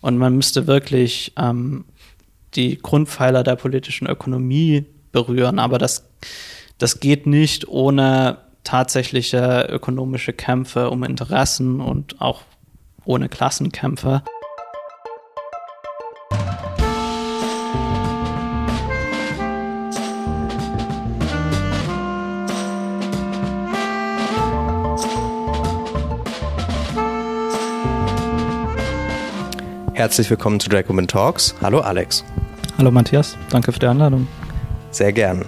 [0.00, 1.84] Und man müsste wirklich ähm,
[2.54, 5.58] die Grundpfeiler der politischen Ökonomie berühren.
[5.58, 6.08] Aber das,
[6.78, 12.42] das geht nicht ohne tatsächliche ökonomische Kämpfe um Interessen und auch
[13.04, 14.22] ohne Klassenkämpfe.
[30.00, 31.54] Herzlich willkommen zu Jacobin Talks.
[31.60, 32.24] Hallo Alex.
[32.78, 34.26] Hallo Matthias, danke für die Einladung.
[34.90, 35.44] Sehr gern.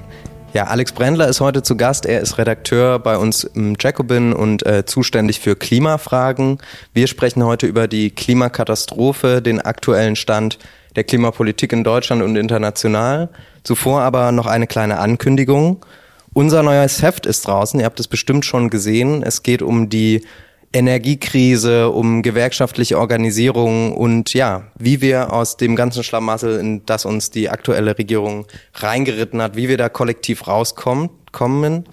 [0.52, 2.04] Ja, Alex Brendler ist heute zu Gast.
[2.04, 6.58] Er ist Redakteur bei uns im Jacobin und äh, zuständig für Klimafragen.
[6.92, 10.58] Wir sprechen heute über die Klimakatastrophe, den aktuellen Stand
[10.96, 13.30] der Klimapolitik in Deutschland und international.
[13.62, 15.86] Zuvor aber noch eine kleine Ankündigung.
[16.34, 17.80] Unser neues Heft ist draußen.
[17.80, 19.22] Ihr habt es bestimmt schon gesehen.
[19.22, 20.26] Es geht um die
[20.72, 27.30] Energiekrise, um gewerkschaftliche Organisierung und ja, wie wir aus dem ganzen Schlamassel, in das uns
[27.30, 31.10] die aktuelle Regierung reingeritten hat, wie wir da kollektiv rauskommen.
[31.30, 31.84] Kommen.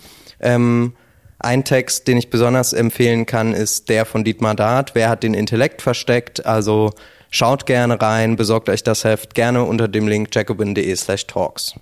[0.41, 0.93] Ähm,
[1.39, 4.95] ein Text, den ich besonders empfehlen kann, ist der von Dietmar Dart.
[4.95, 6.45] Wer hat den Intellekt versteckt?
[6.45, 6.91] Also
[7.29, 11.75] schaut gerne rein, besorgt euch das Heft gerne unter dem Link jacobin.de slash talks.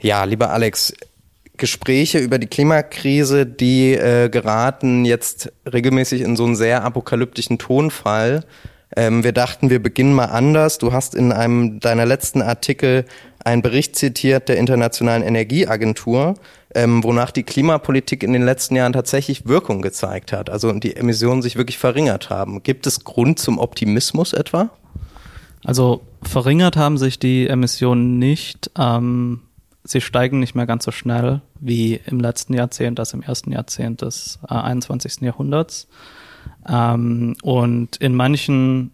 [0.00, 0.92] Ja, lieber Alex,
[1.58, 8.44] Gespräche über die Klimakrise, die äh, geraten jetzt regelmäßig in so einen sehr apokalyptischen Tonfall.
[8.96, 10.78] Ähm, wir dachten, wir beginnen mal anders.
[10.78, 13.04] Du hast in einem deiner letzten Artikel
[13.44, 16.34] einen Bericht zitiert der Internationalen Energieagentur,
[16.74, 21.42] ähm, wonach die Klimapolitik in den letzten Jahren tatsächlich Wirkung gezeigt hat, also die Emissionen
[21.42, 22.62] sich wirklich verringert haben.
[22.62, 24.70] Gibt es Grund zum Optimismus etwa?
[25.64, 28.70] Also verringert haben sich die Emissionen nicht.
[28.78, 29.40] Ähm
[29.90, 34.02] sie steigen nicht mehr ganz so schnell wie im letzten Jahrzehnt, also im ersten Jahrzehnt
[34.02, 35.22] des äh, 21.
[35.22, 35.88] Jahrhunderts.
[36.68, 38.92] Ähm, und in manchen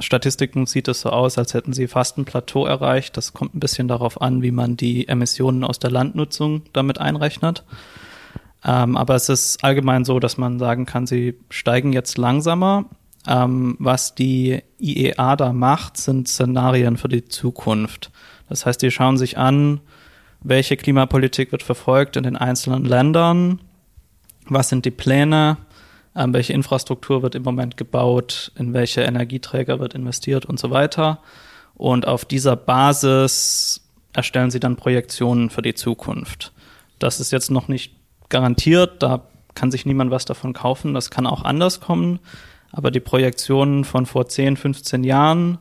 [0.00, 3.16] Statistiken sieht es so aus, als hätten sie fast ein Plateau erreicht.
[3.16, 7.64] Das kommt ein bisschen darauf an, wie man die Emissionen aus der Landnutzung damit einrechnet.
[8.64, 12.84] Ähm, aber es ist allgemein so, dass man sagen kann, sie steigen jetzt langsamer.
[13.26, 18.12] Ähm, was die IEA da macht, sind Szenarien für die Zukunft.
[18.48, 19.80] Das heißt, die schauen sich an,
[20.40, 23.60] welche Klimapolitik wird verfolgt in den einzelnen Ländern,
[24.46, 25.56] was sind die Pläne,
[26.14, 31.20] ähm, welche Infrastruktur wird im Moment gebaut, in welche Energieträger wird investiert und so weiter.
[31.74, 33.82] Und auf dieser Basis
[34.12, 36.52] erstellen sie dann Projektionen für die Zukunft.
[36.98, 37.94] Das ist jetzt noch nicht
[38.28, 39.22] garantiert, da
[39.54, 42.18] kann sich niemand was davon kaufen, das kann auch anders kommen.
[42.72, 45.58] Aber die Projektionen von vor 10, 15 Jahren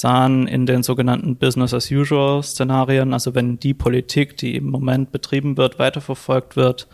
[0.00, 5.12] sahen in den sogenannten Business as usual Szenarien, also wenn die Politik, die im Moment
[5.12, 6.88] betrieben wird, weiterverfolgt wird,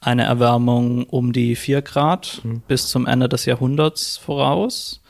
[0.00, 2.62] eine Erwärmung um die vier Grad mhm.
[2.68, 5.02] bis zum Ende des Jahrhunderts voraus.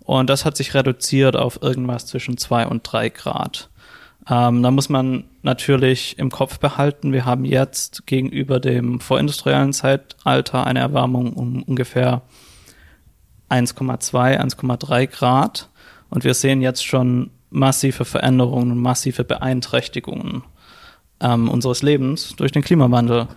[0.00, 3.68] Und das hat sich reduziert auf irgendwas zwischen zwei und drei Grad.
[4.30, 10.66] Ähm, da muss man natürlich im Kopf behalten, wir haben jetzt gegenüber dem vorindustriellen Zeitalter
[10.66, 12.22] eine Erwärmung um ungefähr
[13.48, 15.70] 1,2, 1,3 Grad.
[16.10, 20.42] Und wir sehen jetzt schon massive Veränderungen und massive Beeinträchtigungen
[21.20, 23.28] ähm, unseres Lebens durch den Klimawandel.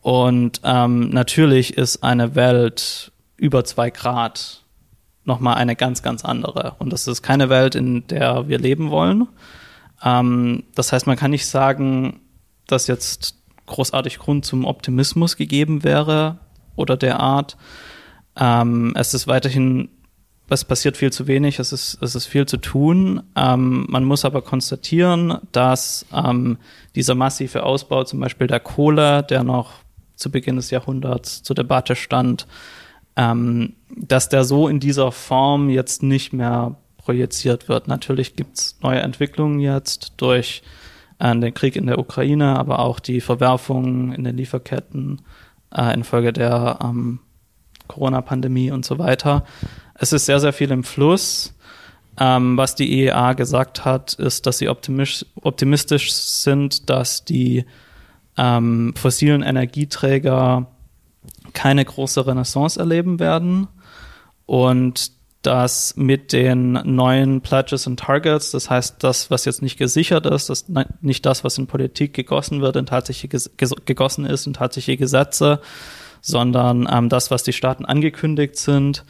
[0.00, 4.62] Und ähm, natürlich ist eine Welt über zwei Grad
[5.24, 6.74] nochmal eine ganz, ganz andere.
[6.78, 9.28] Und das ist keine Welt, in der wir leben wollen.
[10.02, 12.20] Ähm, das heißt, man kann nicht sagen,
[12.66, 13.36] dass jetzt
[13.66, 16.38] großartig Grund zum Optimismus gegeben wäre
[16.74, 17.56] oder der Art.
[18.36, 19.88] Ähm, es ist weiterhin
[20.52, 23.22] es passiert viel zu wenig, es ist, es ist viel zu tun.
[23.36, 26.58] Ähm, man muss aber konstatieren, dass ähm,
[26.94, 29.72] dieser massive Ausbau zum Beispiel der Kohle, der noch
[30.16, 32.46] zu Beginn des Jahrhunderts zur Debatte stand,
[33.16, 37.88] ähm, dass der so in dieser Form jetzt nicht mehr projiziert wird.
[37.88, 40.62] Natürlich gibt's neue Entwicklungen jetzt durch
[41.18, 45.22] äh, den Krieg in der Ukraine, aber auch die Verwerfungen in den Lieferketten
[45.74, 47.20] äh, infolge der ähm,
[47.88, 49.44] Corona-Pandemie und so weiter.
[50.02, 51.54] Es ist sehr, sehr viel im Fluss.
[52.18, 57.64] Ähm, was die IEA gesagt hat, ist, dass sie optimistisch, optimistisch sind, dass die
[58.36, 60.66] ähm, fossilen Energieträger
[61.52, 63.68] keine große Renaissance erleben werden
[64.44, 65.12] und
[65.42, 70.50] dass mit den neuen Pledges und Targets, das heißt, das, was jetzt nicht gesichert ist,
[70.50, 70.66] das
[71.00, 73.48] nicht das, was in Politik gegossen wird, in tatsächliche
[73.84, 75.60] gegossen ist in tatsächliche Gesetze,
[76.20, 79.04] sondern ähm, das, was die Staaten angekündigt sind,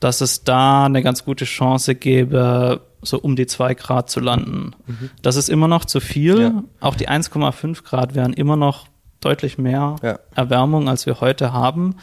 [0.00, 4.72] dass es da eine ganz gute Chance gäbe, so um die zwei Grad zu landen.
[4.86, 5.10] Mhm.
[5.22, 6.40] Das ist immer noch zu viel.
[6.40, 6.64] Ja.
[6.80, 8.86] Auch die 1,5 Grad wären immer noch
[9.20, 10.18] deutlich mehr ja.
[10.34, 11.96] Erwärmung, als wir heute haben.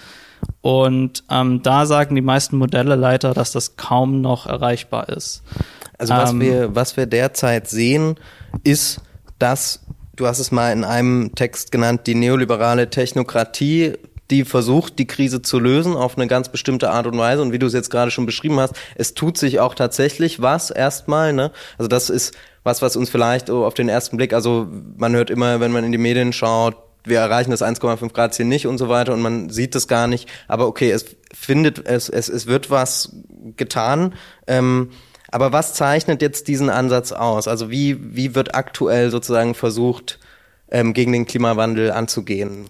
[0.62, 5.44] Und ähm, da sagen die meisten Modelle leider, dass das kaum noch erreichbar ist.
[5.98, 8.16] Also was ähm, wir, was wir derzeit sehen,
[8.64, 9.02] ist,
[9.40, 9.86] dass,
[10.16, 13.94] du hast es mal in einem Text genannt, die neoliberale Technokratie
[14.34, 17.42] die versucht, die Krise zu lösen auf eine ganz bestimmte Art und Weise.
[17.42, 20.72] Und wie du es jetzt gerade schon beschrieben hast, es tut sich auch tatsächlich was
[20.72, 21.34] erstmal.
[21.34, 21.52] Ne?
[21.78, 25.60] Also das ist was, was uns vielleicht auf den ersten Blick, also man hört immer,
[25.60, 28.90] wenn man in die Medien schaut, wir erreichen das 1,5 Grad Ziel nicht und so
[28.90, 30.30] weiter und man sieht es gar nicht.
[30.48, 33.16] Aber okay, es findet, es, es, es wird was
[33.58, 34.16] getan.
[34.48, 34.92] Ähm,
[35.30, 37.48] aber was zeichnet jetzt diesen Ansatz aus?
[37.48, 40.20] Also wie, wie wird aktuell sozusagen versucht,
[40.72, 42.70] ähm, gegen den Klimawandel anzugehen?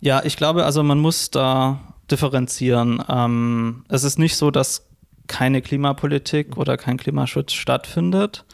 [0.00, 3.02] Ja, ich glaube, also man muss da differenzieren.
[3.08, 4.86] Ähm, es ist nicht so, dass
[5.26, 8.44] keine Klimapolitik oder kein Klimaschutz stattfindet,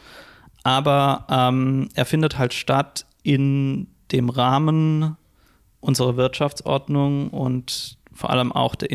[0.63, 5.17] aber ähm, er findet halt statt in dem Rahmen
[5.79, 8.89] unserer Wirtschaftsordnung und vor allem auch der,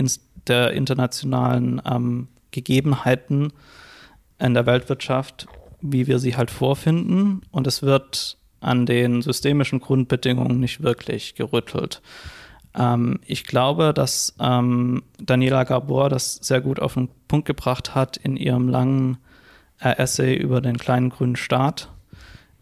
[0.46, 3.52] der internationalen ähm, Gegebenheiten
[4.38, 5.46] in der Weltwirtschaft,
[5.80, 7.42] wie wir sie halt vorfinden.
[7.50, 12.00] Und es wird an den systemischen Grundbedingungen nicht wirklich gerüttelt.
[12.78, 18.16] Ähm, ich glaube, dass ähm, Daniela Gabor das sehr gut auf den Punkt gebracht hat
[18.16, 19.18] in ihrem langen
[19.80, 21.90] äh, Essay über den kleinen grünen Staat.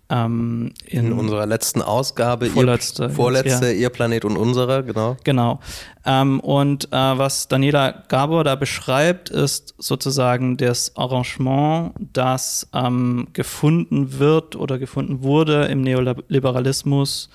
[0.08, 3.72] Ähm, in, in, unserer letzten Ausgabe, vorletzte, ihr, vorletzte, ja.
[3.72, 5.16] ihr Planet und unserer, genau.
[5.24, 5.58] Genau.
[6.04, 14.20] Ähm, und äh, was Daniela Gabor da beschreibt, ist sozusagen das Arrangement, das ähm, gefunden
[14.20, 17.28] wird oder gefunden wurde im Neoliberalismus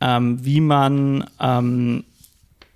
[0.00, 2.04] ähm, wie man ähm,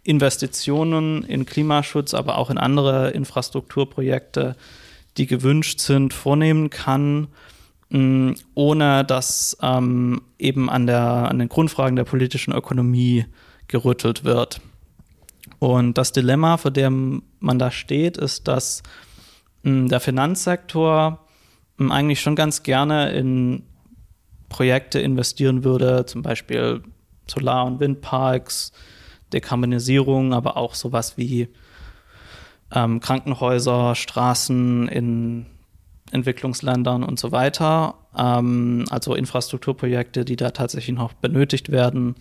[0.04, 4.56] Investitionen in Klimaschutz, aber auch in andere Infrastrukturprojekte,
[5.16, 7.28] die gewünscht sind, vornehmen kann,
[7.90, 13.26] mh, ohne dass ähm, eben an, der, an den Grundfragen der politischen Ökonomie
[13.69, 14.60] gerüttelt wird.
[15.58, 18.82] Und das Dilemma, vor dem man da steht, ist, dass
[19.62, 21.20] mh, der Finanzsektor
[21.76, 23.62] mh, eigentlich schon ganz gerne in
[24.48, 26.82] Projekte investieren würde, zum Beispiel
[27.26, 28.72] Solar- und Windparks,
[29.32, 31.48] Dekarbonisierung, aber auch sowas wie
[32.74, 35.46] ähm, Krankenhäuser, Straßen in
[36.10, 37.94] Entwicklungsländern und so weiter.
[38.16, 42.16] Ähm, also Infrastrukturprojekte, die da tatsächlich noch benötigt werden.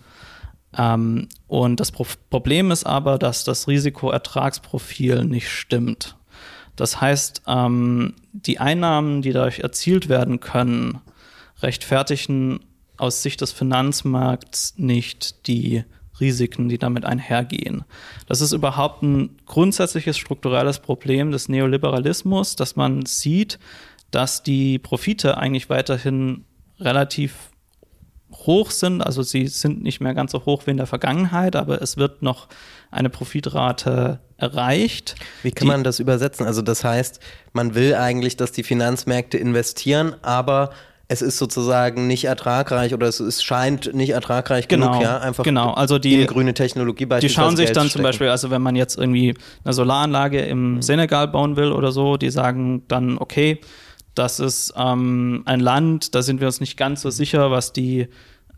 [0.76, 6.16] Ähm, und das Pro Problem ist aber, dass das Risikoertragsprofil nicht stimmt.
[6.76, 11.00] Das heißt, ähm, die Einnahmen, die dadurch erzielt werden können,
[11.60, 12.60] rechtfertigen
[12.96, 15.84] aus Sicht des Finanzmarkts nicht die
[16.20, 17.84] Risiken, die damit einhergehen.
[18.26, 23.58] Das ist überhaupt ein grundsätzliches strukturelles Problem des Neoliberalismus, dass man sieht,
[24.10, 26.44] dass die Profite eigentlich weiterhin
[26.78, 27.50] relativ
[28.32, 29.02] hoch sind.
[29.02, 32.22] Also sie sind nicht mehr ganz so hoch wie in der Vergangenheit, aber es wird
[32.22, 32.48] noch
[32.90, 35.14] eine Profitrate erreicht.
[35.42, 36.46] Wie kann man das übersetzen?
[36.46, 37.20] Also das heißt,
[37.52, 40.70] man will eigentlich, dass die Finanzmärkte investieren, aber
[41.12, 45.44] es ist sozusagen nicht ertragreich oder es, es scheint nicht ertragreich genau, genug, ja, einfach
[45.44, 45.72] genau.
[45.72, 47.34] also die, grüne Technologie beispielsweise.
[47.34, 47.98] Die schauen sich Geld dann stecken.
[47.98, 50.82] zum Beispiel, also wenn man jetzt irgendwie eine Solaranlage im mhm.
[50.82, 53.60] Senegal bauen will oder so, die sagen dann, okay,
[54.14, 58.08] das ist ähm, ein Land, da sind wir uns nicht ganz so sicher, was die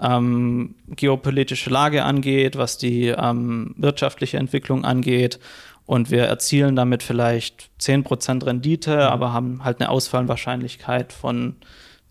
[0.01, 5.39] ähm, geopolitische Lage angeht, was die ähm, wirtschaftliche Entwicklung angeht.
[5.87, 9.03] Und wir erzielen damit vielleicht 10% Rendite, mhm.
[9.03, 11.57] aber haben halt eine Ausfallwahrscheinlichkeit von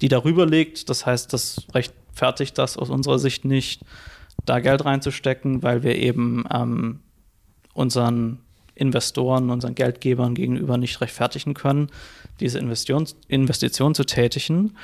[0.03, 0.89] die darüber liegt.
[0.89, 3.81] Das heißt, das rechtfertigt das aus unserer Sicht nicht,
[4.45, 6.99] da Geld reinzustecken, weil wir eben ähm,
[7.73, 8.39] unseren
[8.75, 11.87] Investoren, unseren Geldgebern gegenüber nicht rechtfertigen können,
[12.41, 14.75] diese Investition, Investition zu tätigen.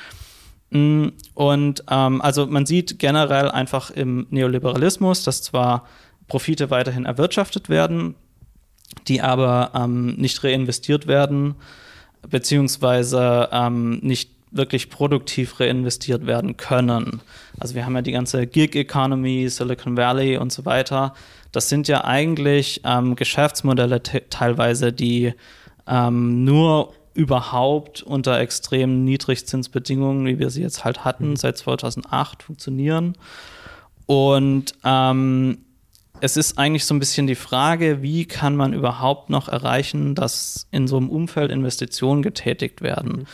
[0.70, 5.86] Mm, und ähm, also man sieht generell einfach im Neoliberalismus, dass zwar
[6.28, 8.16] Profite weiterhin erwirtschaftet werden,
[9.10, 11.56] die aber ähm, nicht reinvestiert werden,
[12.30, 17.22] beziehungsweise ähm, nicht wirklich produktiv reinvestiert werden können.
[17.60, 21.14] Also wir haben ja die ganze Gig Economy, Silicon Valley und so weiter.
[21.52, 25.34] Das sind ja eigentlich ähm, Geschäftsmodelle teilweise, die
[25.88, 31.36] ähm, nur überhaupt unter extrem Niedrigzinsbedingungen, wie wir sie jetzt halt hatten, mhm.
[31.36, 33.16] seit 2008 funktionieren.
[34.06, 35.60] Und ähm,
[36.22, 40.68] es ist eigentlich so ein bisschen die Frage, wie kann man überhaupt noch erreichen, dass
[40.72, 43.12] in so einem Umfeld Investitionen getätigt werden.
[43.12, 43.26] Mhm.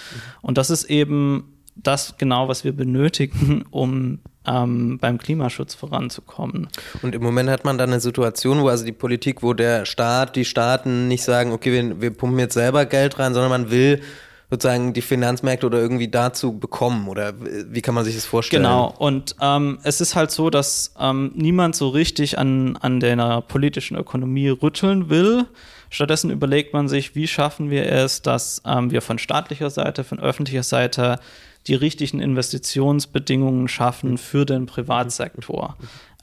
[0.42, 6.68] Und das ist eben das genau, was wir benötigen, um ähm, beim Klimaschutz voranzukommen.
[7.02, 10.36] Und im Moment hat man dann eine Situation, wo also die Politik, wo der Staat,
[10.36, 14.02] die Staaten nicht sagen, okay, wir, wir pumpen jetzt selber Geld rein, sondern man will
[14.50, 17.08] sozusagen die Finanzmärkte oder irgendwie dazu bekommen?
[17.08, 18.64] Oder wie kann man sich das vorstellen?
[18.64, 23.42] Genau, und ähm, es ist halt so, dass ähm, niemand so richtig an, an der
[23.42, 25.46] politischen Ökonomie rütteln will.
[25.90, 30.20] Stattdessen überlegt man sich, wie schaffen wir es, dass ähm, wir von staatlicher Seite, von
[30.20, 31.20] öffentlicher Seite
[31.68, 35.78] die richtigen Investitionsbedingungen schaffen für den Privatsektor.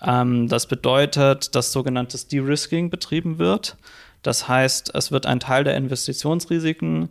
[0.04, 3.76] Ähm, das bedeutet, dass sogenanntes De-Risking betrieben wird.
[4.22, 7.08] Das heißt, es wird ein Teil der Investitionsrisiken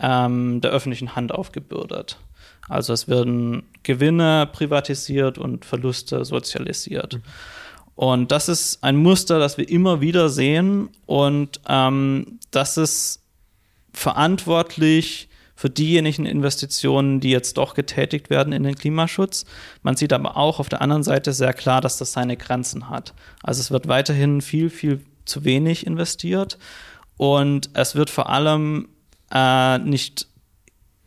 [0.00, 2.18] ähm, der öffentlichen Hand aufgebürdet.
[2.68, 7.18] Also es werden Gewinne privatisiert und Verluste sozialisiert.
[7.96, 13.22] Und das ist ein Muster, das wir immer wieder sehen und ähm, das ist
[13.92, 19.44] verantwortlich für diejenigen Investitionen, die jetzt doch getätigt werden in den Klimaschutz.
[19.82, 23.12] Man sieht aber auch auf der anderen Seite sehr klar, dass das seine Grenzen hat.
[23.42, 26.56] Also es wird weiterhin viel, viel zu wenig investiert
[27.18, 28.88] und es wird vor allem
[29.32, 30.26] äh, nicht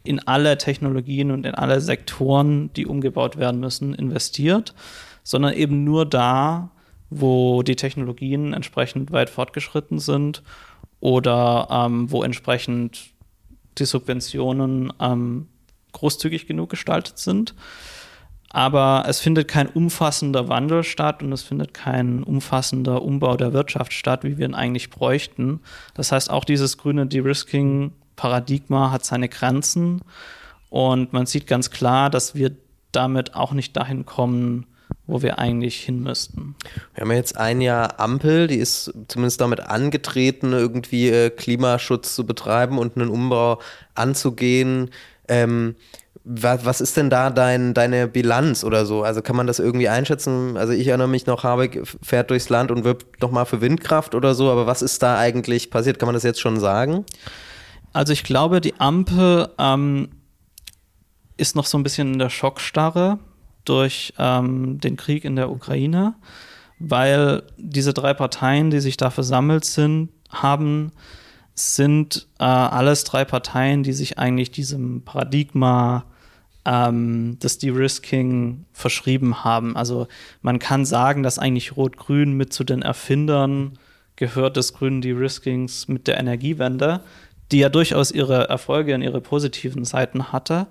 [0.03, 4.73] in alle Technologien und in alle Sektoren, die umgebaut werden müssen, investiert,
[5.23, 6.71] sondern eben nur da,
[7.09, 10.43] wo die Technologien entsprechend weit fortgeschritten sind
[10.99, 13.11] oder ähm, wo entsprechend
[13.77, 15.47] die Subventionen ähm,
[15.93, 17.55] großzügig genug gestaltet sind.
[18.49, 23.93] Aber es findet kein umfassender Wandel statt und es findet kein umfassender Umbau der Wirtschaft
[23.93, 25.59] statt, wie wir ihn eigentlich bräuchten.
[25.95, 27.07] Das heißt, auch dieses grüne
[28.23, 30.01] De-Risking-Paradigma hat seine Grenzen
[30.69, 32.51] und man sieht ganz klar, dass wir
[32.91, 34.65] damit auch nicht dahin kommen,
[35.05, 36.55] wo wir eigentlich hin müssten.
[36.93, 42.25] Wir haben jetzt ein Jahr Ampel, die ist zumindest damit angetreten, irgendwie äh, Klimaschutz zu
[42.25, 43.59] betreiben und einen Umbau
[43.95, 44.91] anzugehen.
[45.27, 45.75] Ähm,
[46.25, 49.03] was, was ist denn da dein, deine Bilanz oder so?
[49.03, 50.55] Also kann man das irgendwie einschätzen?
[50.55, 54.33] Also ich erinnere mich noch, Habeck fährt durchs Land und wirbt nochmal für Windkraft oder
[54.33, 55.99] so, aber was ist da eigentlich passiert?
[55.99, 57.05] Kann man das jetzt schon sagen?
[57.93, 60.09] Also ich glaube, die Ampel ähm,
[61.37, 63.19] ist noch so ein bisschen in der Schockstarre
[63.65, 66.15] durch ähm, den Krieg in der Ukraine,
[66.79, 70.91] weil diese drei Parteien, die sich da versammelt sind, haben,
[71.55, 76.05] sind äh, alles drei Parteien, die sich eigentlich diesem Paradigma
[76.65, 79.77] ähm, des De-Risking verschrieben haben.
[79.77, 80.07] Also
[80.41, 83.77] man kann sagen, dass eigentlich Rot-Grün mit zu den Erfindern
[84.15, 87.01] gehört des grünen De-Riskings mit der Energiewende,
[87.51, 90.67] die ja durchaus ihre Erfolge und ihre positiven Seiten hatte.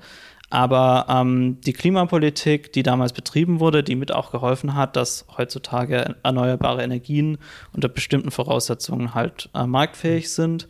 [0.50, 6.17] Aber ähm, die Klimapolitik, die damals betrieben wurde, die mit auch geholfen hat, dass heutzutage
[6.23, 7.38] erneuerbare Energien
[7.73, 10.69] unter bestimmten Voraussetzungen halt äh, marktfähig sind,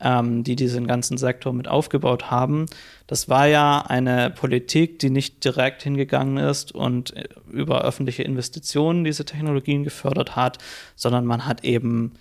[0.00, 2.66] ähm, die diesen ganzen Sektor mit aufgebaut haben,
[3.06, 9.04] das war ja eine Politik, die nicht direkt hingegangen ist und äh, über öffentliche Investitionen
[9.04, 10.58] diese Technologien gefördert hat,
[10.94, 12.12] sondern man hat eben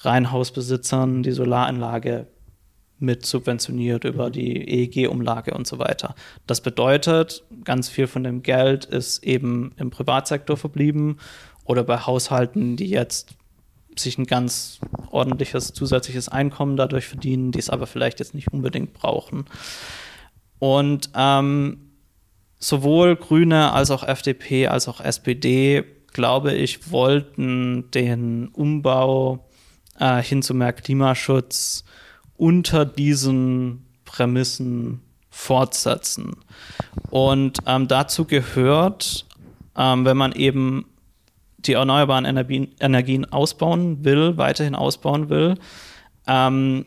[0.00, 2.26] Reihenhausbesitzern die Solaranlage
[2.98, 6.14] mit subventioniert über die EEG-Umlage und so weiter.
[6.46, 11.18] Das bedeutet, ganz viel von dem Geld ist eben im Privatsektor verblieben
[11.64, 13.36] oder bei Haushalten, die jetzt
[13.96, 18.92] sich ein ganz ordentliches zusätzliches Einkommen dadurch verdienen, die es aber vielleicht jetzt nicht unbedingt
[18.92, 19.44] brauchen.
[20.58, 21.90] Und ähm,
[22.58, 29.46] sowohl Grüne als auch FDP als auch SPD, glaube ich, wollten den Umbau
[29.98, 31.84] äh, hin zu mehr Klimaschutz
[32.38, 36.36] unter diesen Prämissen fortsetzen.
[37.10, 39.26] Und ähm, dazu gehört,
[39.76, 40.86] ähm, wenn man eben
[41.58, 45.56] die erneuerbaren Energien, ausbauen will, weiterhin ausbauen will,
[46.26, 46.86] ähm,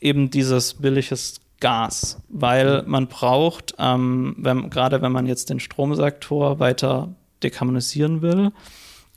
[0.00, 6.58] eben dieses billiges Gas, weil man braucht, ähm, wenn, gerade wenn man jetzt den Stromsektor
[6.58, 8.52] weiter dekarbonisieren will,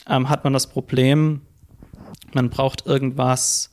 [0.08, 1.42] ähm, hat man das Problem,
[2.34, 3.72] man braucht irgendwas,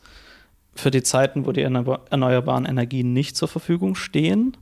[0.75, 4.57] für die Zeiten, wo die erneuerbaren Energien nicht zur Verfügung stehen.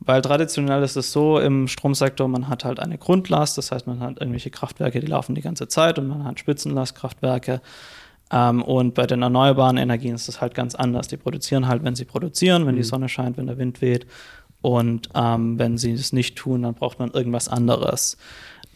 [0.00, 4.00] Weil traditionell ist es so im Stromsektor, man hat halt eine Grundlast, das heißt, man
[4.00, 7.60] hat irgendwelche Kraftwerke, die laufen die ganze Zeit und man hat Spitzenlastkraftwerke.
[8.30, 11.08] Ähm, und bei den erneuerbaren Energien ist es halt ganz anders.
[11.08, 12.78] Die produzieren halt, wenn sie produzieren, wenn mhm.
[12.78, 14.06] die Sonne scheint, wenn der Wind weht.
[14.62, 18.16] Und ähm, wenn sie es nicht tun, dann braucht man irgendwas anderes.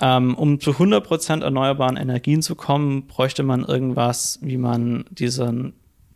[0.00, 5.74] Ähm, um zu 100% erneuerbaren Energien zu kommen, bräuchte man irgendwas, wie man diesen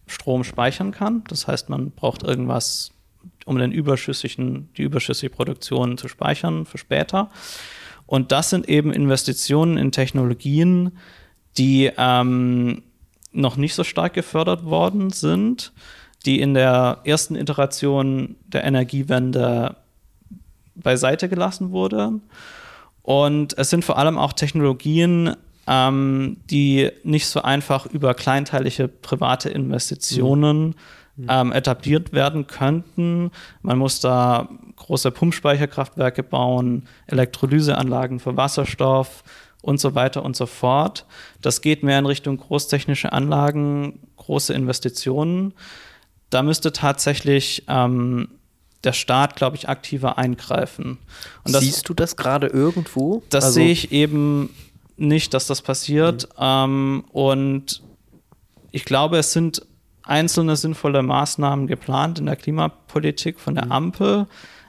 [0.09, 1.25] Strom speichern kann.
[1.29, 2.93] Das heißt, man braucht irgendwas,
[3.45, 7.31] um den überschüssigen, die überschüssige Produktion zu speichern für später.
[8.07, 10.99] Und das sind eben Investitionen in Technologien,
[11.59, 12.83] die ähm,
[13.33, 15.73] noch nicht so stark gefördert worden sind,
[16.25, 19.77] die in der ersten Iteration der Energiewende
[20.75, 22.23] beiseite gelassen wurden.
[23.03, 25.35] Und es sind vor allem auch Technologien,
[25.69, 30.75] ähm, die nicht so einfach über kleinteilige private Investitionen
[31.17, 31.27] mhm.
[31.29, 33.31] ähm, etabliert werden könnten.
[33.61, 39.23] Man muss da große Pumpspeicherkraftwerke bauen, Elektrolyseanlagen für Wasserstoff
[39.61, 41.05] und so weiter und so fort.
[41.43, 45.53] Das geht mehr in Richtung großtechnische Anlagen, große Investitionen.
[46.31, 48.29] Da müsste tatsächlich ähm,
[48.85, 50.99] der Staat, glaube ich, aktiver eingreifen.
[51.45, 53.23] Das, Siehst du das gerade irgendwo?
[53.29, 54.51] Das also sehe ich eben
[54.99, 56.29] nicht, dass das passiert.
[56.37, 56.45] Mhm.
[56.45, 57.83] Ähm, und
[58.71, 59.63] ich glaube, es sind
[60.03, 63.73] einzelne sinnvolle Maßnahmen geplant in der Klimapolitik von der mhm.
[63.73, 64.27] Ampel,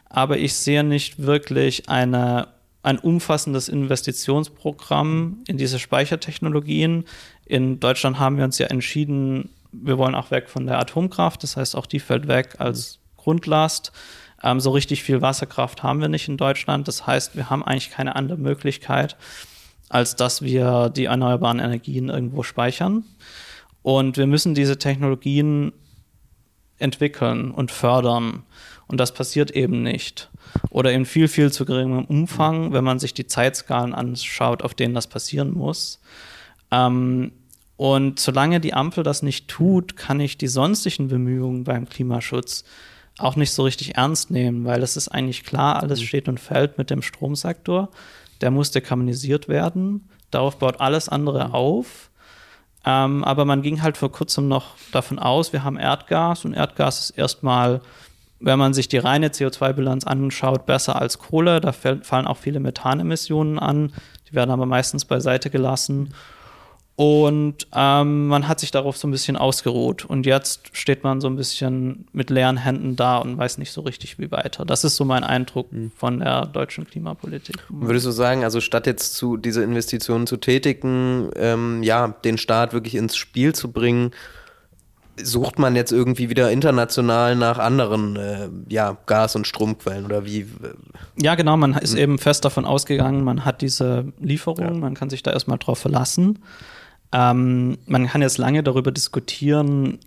[0.09, 2.49] aber ich sehe nicht wirklich eine,
[2.83, 7.05] ein umfassendes Investitionsprogramm in diese Speichertechnologien.
[7.45, 11.55] In Deutschland haben wir uns ja entschieden, wir wollen auch weg von der Atomkraft, das
[11.55, 13.91] heißt, auch die fällt weg als Grundlast.
[14.43, 16.87] Ähm, so richtig viel Wasserkraft haben wir nicht in Deutschland.
[16.87, 19.17] Das heißt, wir haben eigentlich keine andere Möglichkeit,
[19.89, 23.03] als dass wir die erneuerbaren Energien irgendwo speichern.
[23.81, 25.73] Und wir müssen diese Technologien
[26.77, 28.43] entwickeln und fördern.
[28.87, 30.29] Und das passiert eben nicht.
[30.69, 34.95] Oder in viel, viel zu geringem Umfang, wenn man sich die Zeitskalen anschaut, auf denen
[34.95, 35.99] das passieren muss.
[36.71, 37.31] Ähm,
[37.77, 42.63] und solange die Ampel das nicht tut, kann ich die sonstigen Bemühungen beim Klimaschutz
[43.17, 46.05] auch nicht so richtig ernst nehmen, weil es ist eigentlich klar, alles mhm.
[46.05, 47.89] steht und fällt mit dem Stromsektor.
[48.41, 50.09] Der muss dekarbonisiert werden.
[50.31, 52.09] Darauf baut alles andere auf.
[52.85, 57.01] Ähm, aber man ging halt vor kurzem noch davon aus, wir haben Erdgas und Erdgas
[57.01, 57.81] ist erstmal,
[58.39, 61.59] wenn man sich die reine CO2-Bilanz anschaut, besser als Kohle.
[61.59, 63.91] Da fallen auch viele Methanemissionen an.
[64.29, 66.13] Die werden aber meistens beiseite gelassen.
[66.99, 70.03] Und ähm, man hat sich darauf so ein bisschen ausgeruht.
[70.03, 73.79] Und jetzt steht man so ein bisschen mit leeren Händen da und weiß nicht so
[73.79, 74.65] richtig, wie weiter.
[74.65, 75.93] Das ist so mein Eindruck mhm.
[75.95, 77.55] von der deutschen Klimapolitik.
[77.69, 82.73] Würdest du sagen, also statt jetzt zu diese Investitionen zu tätigen, ähm, ja, den Staat
[82.73, 84.11] wirklich ins Spiel zu bringen,
[85.15, 90.47] sucht man jetzt irgendwie wieder international nach anderen äh, ja, Gas- und Stromquellen oder wie?
[91.15, 91.99] Ja, genau, man ist mhm.
[91.99, 94.73] eben fest davon ausgegangen, man hat diese Lieferung, ja.
[94.73, 96.39] man kann sich da erstmal drauf verlassen.
[97.11, 99.99] Ähm, man kann jetzt lange darüber diskutieren,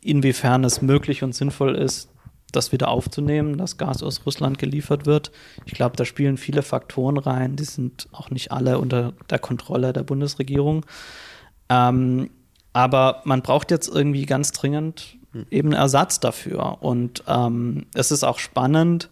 [0.00, 2.08] inwiefern es möglich und sinnvoll ist,
[2.50, 5.32] das wieder aufzunehmen, dass Gas aus Russland geliefert wird.
[5.64, 9.92] Ich glaube, da spielen viele Faktoren rein, die sind auch nicht alle unter der Kontrolle
[9.92, 10.84] der Bundesregierung.
[11.68, 12.30] Ähm,
[12.72, 15.46] aber man braucht jetzt irgendwie ganz dringend hm.
[15.50, 16.82] eben Ersatz dafür.
[16.82, 19.08] Und ähm, es ist auch spannend,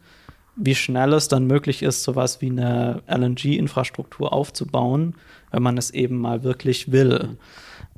[0.61, 5.15] wie schnell es dann möglich ist, sowas wie eine LNG-Infrastruktur aufzubauen,
[5.51, 7.37] wenn man es eben mal wirklich will.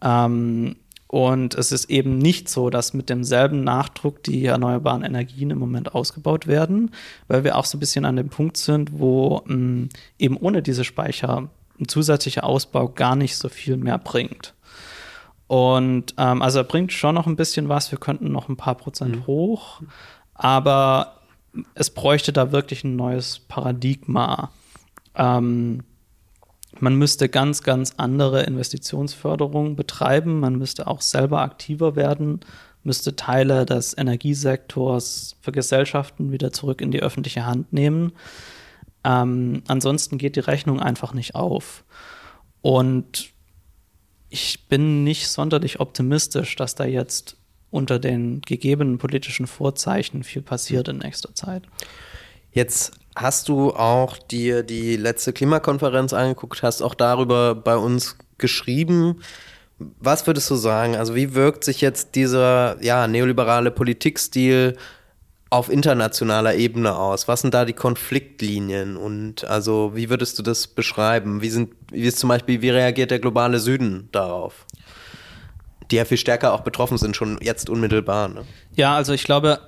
[0.02, 0.76] Ähm,
[1.08, 5.94] und es ist eben nicht so, dass mit demselben Nachdruck die erneuerbaren Energien im Moment
[5.94, 6.90] ausgebaut werden,
[7.28, 10.62] weil wir auch so ein bisschen an dem Punkt sind, wo mh, ähm, eben ohne
[10.62, 14.54] diese Speicher ein zusätzlicher Ausbau gar nicht so viel mehr bringt.
[15.48, 18.76] Und ähm, also er bringt schon noch ein bisschen was, wir könnten noch ein paar
[18.76, 19.26] Prozent mhm.
[19.26, 19.82] hoch,
[20.32, 21.18] aber
[21.74, 24.50] es bräuchte da wirklich ein neues Paradigma.
[25.14, 25.82] Ähm,
[26.80, 30.40] man müsste ganz, ganz andere Investitionsförderung betreiben.
[30.40, 32.40] Man müsste auch selber aktiver werden,
[32.82, 38.12] müsste Teile des Energiesektors für Gesellschaften wieder zurück in die öffentliche Hand nehmen.
[39.04, 41.84] Ähm, ansonsten geht die Rechnung einfach nicht auf.
[42.62, 43.32] Und
[44.30, 47.36] ich bin nicht sonderlich optimistisch, dass da jetzt
[47.72, 51.64] unter den gegebenen politischen Vorzeichen viel passiert in nächster Zeit.
[52.52, 59.22] Jetzt hast du auch dir die letzte Klimakonferenz angeguckt, hast auch darüber bei uns geschrieben.
[59.78, 60.96] Was würdest du sagen?
[60.96, 64.76] Also wie wirkt sich jetzt dieser ja, neoliberale Politikstil
[65.48, 67.26] auf internationaler Ebene aus?
[67.26, 68.96] Was sind da die Konfliktlinien?
[68.96, 71.40] Und also wie würdest du das beschreiben?
[71.40, 74.66] Wie sind, wie ist zum Beispiel, wie reagiert der globale Süden darauf?
[75.92, 78.28] Die ja viel stärker auch betroffen sind, schon jetzt unmittelbar.
[78.28, 78.44] Ne?
[78.74, 79.60] Ja, also ich glaube,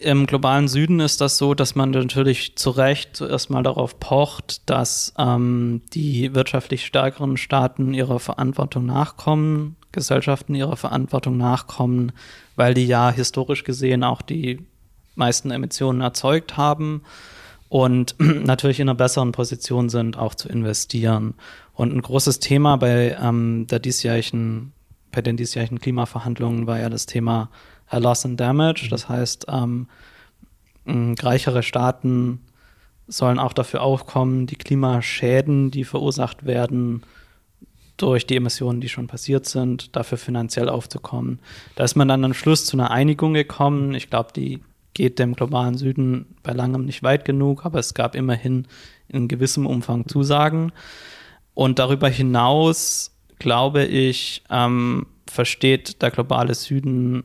[0.00, 4.68] im globalen Süden ist das so, dass man natürlich zu Recht zuerst mal darauf pocht,
[4.68, 12.12] dass ähm, die wirtschaftlich stärkeren Staaten ihrer Verantwortung nachkommen, Gesellschaften ihrer Verantwortung nachkommen,
[12.54, 14.66] weil die ja historisch gesehen auch die
[15.14, 17.02] meisten Emissionen erzeugt haben
[17.68, 21.34] und natürlich in einer besseren Position sind, auch zu investieren.
[21.74, 24.72] Und ein großes Thema bei ähm, der diesjährigen
[25.10, 27.50] bei den diesjährigen Klimaverhandlungen war ja das Thema
[27.90, 28.86] Loss and Damage.
[28.86, 28.90] Mhm.
[28.90, 29.88] Das heißt, ähm,
[30.86, 32.40] reichere Staaten
[33.06, 37.02] sollen auch dafür aufkommen, die Klimaschäden, die verursacht werden
[37.96, 41.40] durch die Emissionen, die schon passiert sind, dafür finanziell aufzukommen.
[41.74, 43.94] Da ist man dann am Schluss zu einer Einigung gekommen.
[43.94, 44.60] Ich glaube, die
[44.94, 48.66] geht dem globalen Süden bei langem nicht weit genug, aber es gab immerhin
[49.08, 50.72] in gewissem Umfang Zusagen.
[51.54, 57.24] Und darüber hinaus glaube ich, ähm, versteht der globale Süden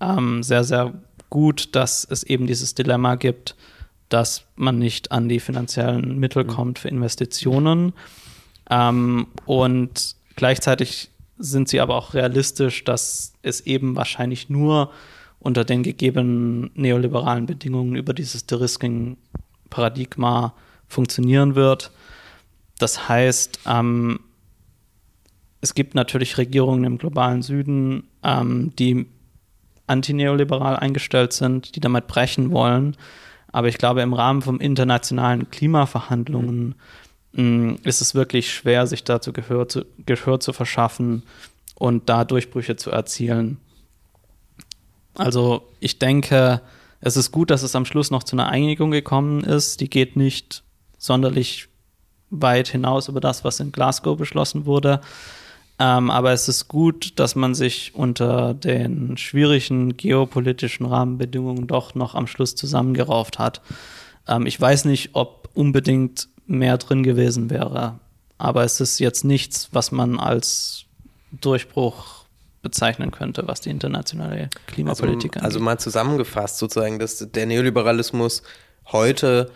[0.00, 0.94] ähm, sehr, sehr
[1.28, 3.56] gut, dass es eben dieses Dilemma gibt,
[4.08, 6.48] dass man nicht an die finanziellen Mittel mhm.
[6.48, 7.92] kommt für Investitionen.
[8.68, 14.92] Ähm, und gleichzeitig sind sie aber auch realistisch, dass es eben wahrscheinlich nur
[15.38, 20.52] unter den gegebenen neoliberalen Bedingungen über dieses De-Risking-Paradigma
[20.86, 21.92] funktionieren wird.
[22.78, 24.20] Das heißt, ähm,
[25.60, 29.06] es gibt natürlich Regierungen im globalen Süden, ähm, die
[29.86, 32.96] antineoliberal eingestellt sind, die damit brechen wollen.
[33.52, 36.76] Aber ich glaube, im Rahmen von internationalen Klimaverhandlungen
[37.32, 37.78] mhm.
[37.82, 41.24] ist es wirklich schwer, sich dazu Gehör zu, Gehör zu verschaffen
[41.74, 43.58] und da Durchbrüche zu erzielen.
[45.14, 46.62] Also ich denke,
[47.00, 49.80] es ist gut, dass es am Schluss noch zu einer Einigung gekommen ist.
[49.80, 50.62] Die geht nicht
[50.98, 51.68] sonderlich
[52.30, 55.00] weit hinaus über das, was in Glasgow beschlossen wurde.
[55.80, 62.14] Ähm, aber es ist gut, dass man sich unter den schwierigen geopolitischen Rahmenbedingungen doch noch
[62.14, 63.62] am Schluss zusammengerauft hat.
[64.28, 67.98] Ähm, ich weiß nicht, ob unbedingt mehr drin gewesen wäre,
[68.36, 70.84] aber es ist jetzt nichts, was man als
[71.32, 72.24] Durchbruch
[72.60, 75.44] bezeichnen könnte, was die internationale Klimapolitik also, angeht.
[75.44, 78.42] Also mal zusammengefasst sozusagen, dass der Neoliberalismus
[78.92, 79.50] heute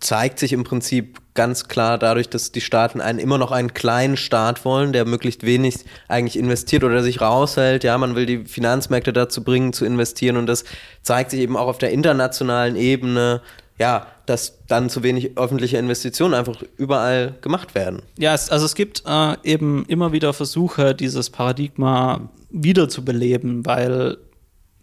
[0.00, 4.16] zeigt sich im Prinzip ganz klar dadurch, dass die Staaten einen immer noch einen kleinen
[4.16, 7.84] Staat wollen, der möglichst wenig eigentlich investiert oder sich raushält.
[7.84, 10.64] Ja, man will die Finanzmärkte dazu bringen, zu investieren und das
[11.02, 13.42] zeigt sich eben auch auf der internationalen Ebene,
[13.78, 18.02] ja, dass dann zu wenig öffentliche Investitionen einfach überall gemacht werden.
[18.18, 24.18] Ja, es, also es gibt äh, eben immer wieder Versuche, dieses Paradigma wiederzubeleben, weil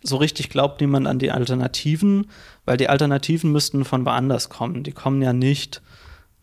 [0.03, 2.27] so richtig glaubt niemand an die Alternativen,
[2.65, 4.83] weil die Alternativen müssten von woanders kommen.
[4.83, 5.81] Die kommen ja nicht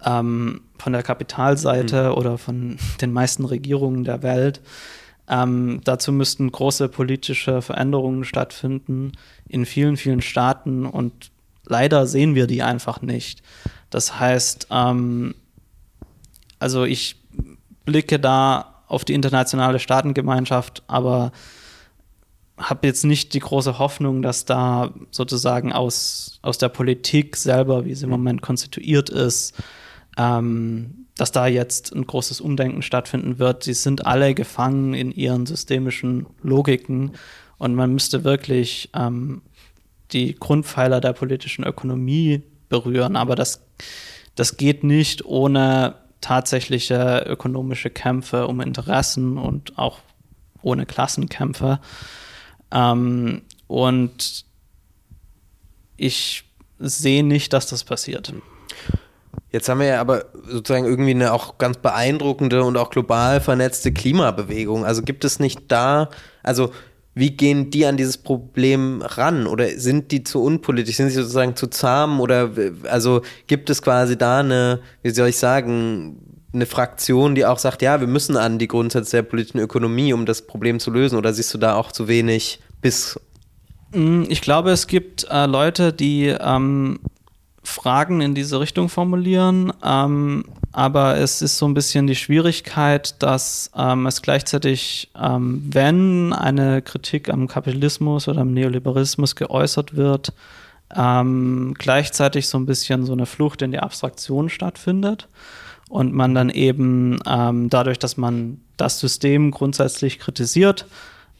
[0.04, 2.14] ähm, von der Kapitalseite mhm.
[2.14, 4.60] oder von den meisten Regierungen der Welt.
[5.28, 9.12] Ähm, dazu müssten große politische Veränderungen stattfinden
[9.48, 11.30] in vielen, vielen Staaten und
[11.64, 13.42] leider sehen wir die einfach nicht.
[13.88, 15.34] Das heißt, ähm,
[16.58, 17.16] also ich
[17.86, 21.32] blicke da auf die internationale Staatengemeinschaft, aber
[22.56, 27.94] habe jetzt nicht die große Hoffnung, dass da sozusagen aus, aus der Politik selber, wie
[27.94, 28.16] sie im mhm.
[28.16, 29.54] Moment konstituiert ist,
[30.16, 33.64] ähm, dass da jetzt ein großes Umdenken stattfinden wird.
[33.64, 37.12] Sie sind alle gefangen in ihren systemischen Logiken
[37.58, 39.42] und man müsste wirklich ähm,
[40.12, 43.16] die Grundpfeiler der politischen Ökonomie berühren.
[43.16, 43.64] Aber das,
[44.34, 49.98] das geht nicht ohne tatsächliche ökonomische Kämpfe um Interessen und auch
[50.62, 51.80] ohne Klassenkämpfe.
[52.74, 54.44] Ähm, und
[55.96, 56.44] ich
[56.78, 58.32] sehe nicht, dass das passiert.
[59.50, 63.92] Jetzt haben wir ja aber sozusagen irgendwie eine auch ganz beeindruckende und auch global vernetzte
[63.92, 64.84] Klimabewegung.
[64.84, 66.10] Also gibt es nicht da,
[66.42, 66.72] also
[67.14, 69.46] wie gehen die an dieses Problem ran?
[69.46, 70.96] Oder sind die zu unpolitisch?
[70.96, 72.20] Sind sie sozusagen zu zahm?
[72.20, 72.50] Oder
[72.90, 77.82] also gibt es quasi da eine, wie soll ich sagen, eine Fraktion, die auch sagt,
[77.82, 81.18] ja, wir müssen an die Grundsätze der politischen Ökonomie, um das Problem zu lösen?
[81.18, 83.18] Oder siehst du da auch zu wenig bis?
[83.92, 87.00] Mm, ich glaube, es gibt äh, Leute, die ähm,
[87.62, 93.70] Fragen in diese Richtung formulieren, ähm, aber es ist so ein bisschen die Schwierigkeit, dass
[93.76, 100.32] ähm, es gleichzeitig, ähm, wenn eine Kritik am Kapitalismus oder am Neoliberalismus geäußert wird,
[100.94, 105.28] ähm, gleichzeitig so ein bisschen so eine Flucht in die Abstraktion stattfindet
[105.88, 110.86] und man dann eben ähm, dadurch, dass man das System grundsätzlich kritisiert,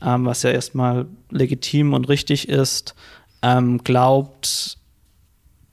[0.03, 2.95] ähm, was ja erstmal legitim und richtig ist,
[3.43, 4.79] ähm, glaubt,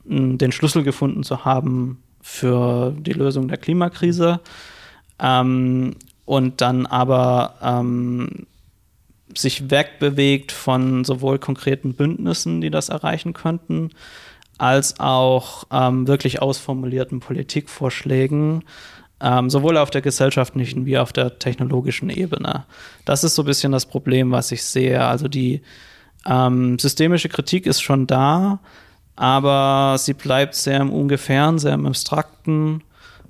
[0.03, 4.39] den Schlüssel gefunden zu haben für die Lösung der Klimakrise.
[5.19, 8.47] Ähm, und dann aber ähm,
[9.35, 13.89] sich wegbewegt von sowohl konkreten Bündnissen, die das erreichen könnten,
[14.61, 18.63] als auch ähm, wirklich ausformulierten Politikvorschlägen,
[19.19, 22.65] ähm, sowohl auf der gesellschaftlichen wie auf der technologischen Ebene.
[23.03, 25.03] Das ist so ein bisschen das Problem, was ich sehe.
[25.03, 25.63] Also die
[26.27, 28.59] ähm, systemische Kritik ist schon da,
[29.15, 32.83] aber sie bleibt sehr im Ungefähren, sehr im Abstrakten.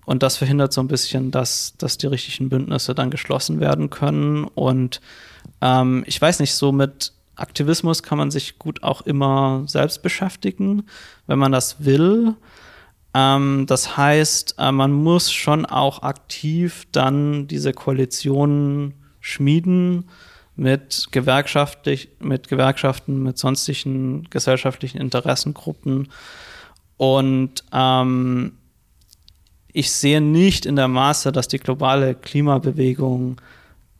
[0.06, 4.44] Und das verhindert so ein bisschen, dass, dass die richtigen Bündnisse dann geschlossen werden können.
[4.44, 5.00] Und
[5.62, 10.84] ähm, ich weiß nicht, so mit Aktivismus kann man sich gut auch immer selbst beschäftigen,
[11.28, 12.36] wenn man das will.
[13.13, 20.10] Ähm, das heißt, äh, man muss schon auch aktiv dann diese Koalitionen schmieden
[20.56, 26.10] mit, gewerkschaftlich, mit Gewerkschaften, mit sonstigen gesellschaftlichen Interessengruppen.
[26.98, 28.54] Und ähm,
[29.74, 33.41] ich sehe nicht in der Maße, dass die globale Klimabewegung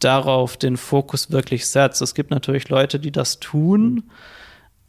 [0.04, 2.02] darauf den Fokus wirklich setzt.
[2.02, 4.04] Es gibt natürlich Leute, die das tun,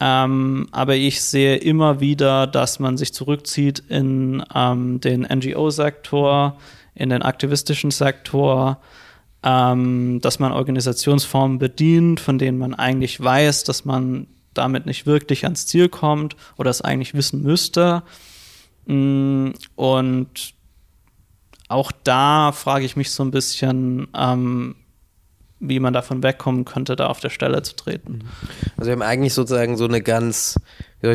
[0.01, 6.59] ähm, aber ich sehe immer wieder, dass man sich zurückzieht in ähm, den NGO-Sektor,
[6.94, 8.81] in den aktivistischen Sektor,
[9.44, 15.44] ähm, dass man Organisationsformen bedient, von denen man eigentlich weiß, dass man damit nicht wirklich
[15.44, 18.03] ans Ziel kommt oder es eigentlich wissen müsste.
[18.87, 20.55] Mm, und
[21.68, 24.75] auch da frage ich mich so ein bisschen, ähm,
[25.62, 28.25] wie man davon wegkommen könnte, da auf der Stelle zu treten.
[28.77, 30.57] Also wir haben eigentlich sozusagen so eine ganz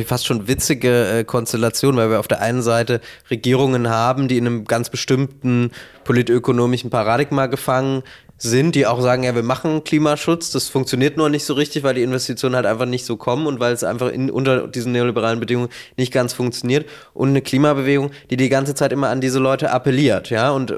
[0.06, 4.46] fast schon witzige äh, Konstellation, weil wir auf der einen Seite Regierungen haben, die in
[4.46, 5.72] einem ganz bestimmten
[6.04, 8.04] politökonomischen Paradigma gefangen
[8.38, 11.96] sind, die auch sagen, ja, wir machen Klimaschutz, das funktioniert nur nicht so richtig, weil
[11.96, 15.40] die Investitionen halt einfach nicht so kommen und weil es einfach in, unter diesen neoliberalen
[15.40, 19.72] Bedingungen nicht ganz funktioniert und eine Klimabewegung, die die ganze Zeit immer an diese Leute
[19.72, 20.76] appelliert, ja, und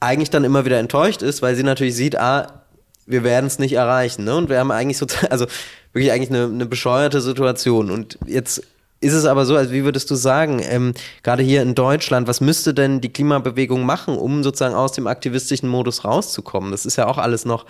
[0.00, 2.63] eigentlich dann immer wieder enttäuscht ist, weil sie natürlich sieht, ah,
[3.06, 5.46] wir werden es nicht erreichen, ne, und wir haben eigentlich so, also
[5.92, 8.62] wirklich eigentlich eine, eine bescheuerte Situation und jetzt
[9.00, 12.40] ist es aber so, also wie würdest du sagen, ähm, gerade hier in Deutschland, was
[12.40, 16.70] müsste denn die Klimabewegung machen, um sozusagen aus dem aktivistischen Modus rauszukommen?
[16.70, 17.66] Das ist ja auch alles noch,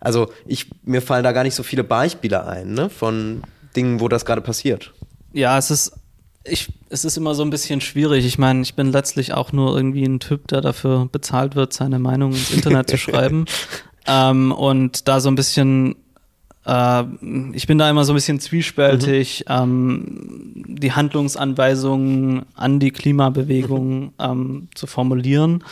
[0.00, 3.42] also ich, mir fallen da gar nicht so viele Beispiele ein, ne, von
[3.76, 4.94] Dingen, wo das gerade passiert.
[5.32, 5.92] Ja, es ist,
[6.44, 8.24] ich, es ist immer so ein bisschen schwierig.
[8.24, 11.98] Ich meine, ich bin letztlich auch nur irgendwie ein Typ, der dafür bezahlt wird, seine
[11.98, 13.44] Meinung ins Internet zu schreiben.
[14.08, 15.94] Ähm, und da so ein bisschen
[16.68, 17.04] äh,
[17.52, 19.54] ich bin da immer so ein bisschen zwiespältig, mhm.
[19.54, 24.12] ähm, die Handlungsanweisungen an die Klimabewegung mhm.
[24.18, 25.64] ähm, zu formulieren.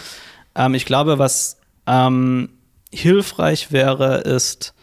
[0.55, 2.49] Ähm, ich glaube, was ähm,
[2.93, 4.75] hilfreich wäre, ist,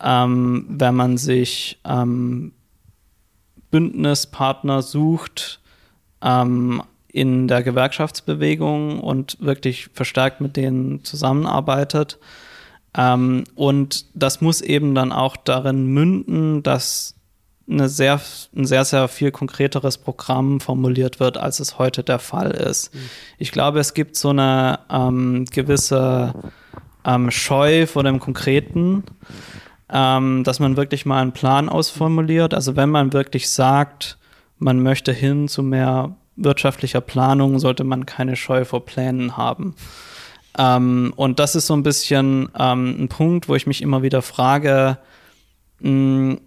[0.00, 1.80] ähm, wenn man sich
[3.70, 5.60] Bündnispartner sucht,
[7.12, 12.18] in der Gewerkschaftsbewegung und wirklich verstärkt mit denen zusammenarbeitet.
[12.96, 17.14] Ähm, und das muss eben dann auch darin münden, dass
[17.68, 18.20] eine sehr,
[18.54, 22.94] ein sehr, sehr viel konkreteres Programm formuliert wird, als es heute der Fall ist.
[22.94, 22.98] Mhm.
[23.38, 26.34] Ich glaube, es gibt so eine ähm, gewisse
[27.04, 29.04] ähm, Scheu vor dem Konkreten,
[29.90, 32.54] ähm, dass man wirklich mal einen Plan ausformuliert.
[32.54, 34.18] Also wenn man wirklich sagt,
[34.58, 39.74] man möchte hin zu mehr wirtschaftlicher Planung, sollte man keine Scheu vor Plänen haben.
[40.56, 44.22] Ähm, und das ist so ein bisschen ähm, ein Punkt, wo ich mich immer wieder
[44.22, 44.98] frage,
[45.80, 46.40] mh, hm,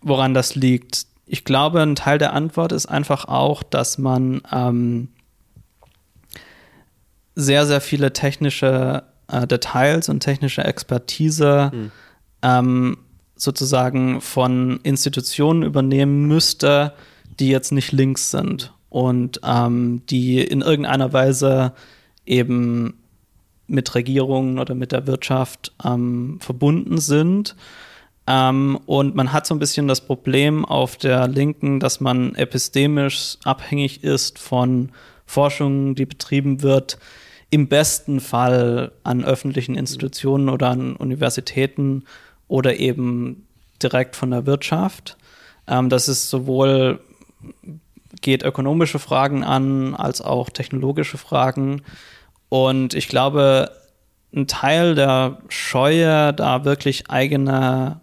[0.00, 1.06] woran das liegt.
[1.26, 5.08] Ich glaube, ein Teil der Antwort ist einfach auch, dass man ähm,
[7.34, 11.90] sehr, sehr viele technische äh, Details und technische Expertise hm.
[12.42, 12.98] Ähm,
[13.36, 16.92] sozusagen von Institutionen übernehmen müsste,
[17.40, 21.72] die jetzt nicht links sind und ähm, die in irgendeiner Weise
[22.26, 22.98] eben
[23.66, 27.56] mit Regierungen oder mit der Wirtschaft ähm, verbunden sind.
[28.26, 33.36] Ähm, und man hat so ein bisschen das Problem auf der Linken, dass man epistemisch
[33.44, 34.90] abhängig ist von
[35.26, 36.98] Forschung, die betrieben wird,
[37.50, 42.04] im besten Fall an öffentlichen Institutionen oder an Universitäten
[42.48, 43.46] oder eben
[43.82, 45.16] direkt von der Wirtschaft.
[45.66, 47.00] Ähm, das ist sowohl
[48.20, 51.82] geht ökonomische Fragen an als auch technologische Fragen.
[52.54, 53.72] Und ich glaube,
[54.32, 58.00] ein Teil der Scheue, da wirklich eigene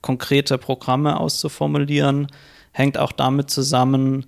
[0.00, 2.28] konkrete Programme auszuformulieren,
[2.72, 4.24] hängt auch damit zusammen,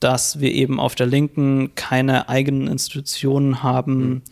[0.00, 4.22] dass wir eben auf der Linken keine eigenen Institutionen haben, mhm.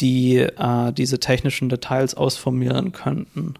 [0.00, 3.54] die äh, diese technischen Details ausformulieren könnten.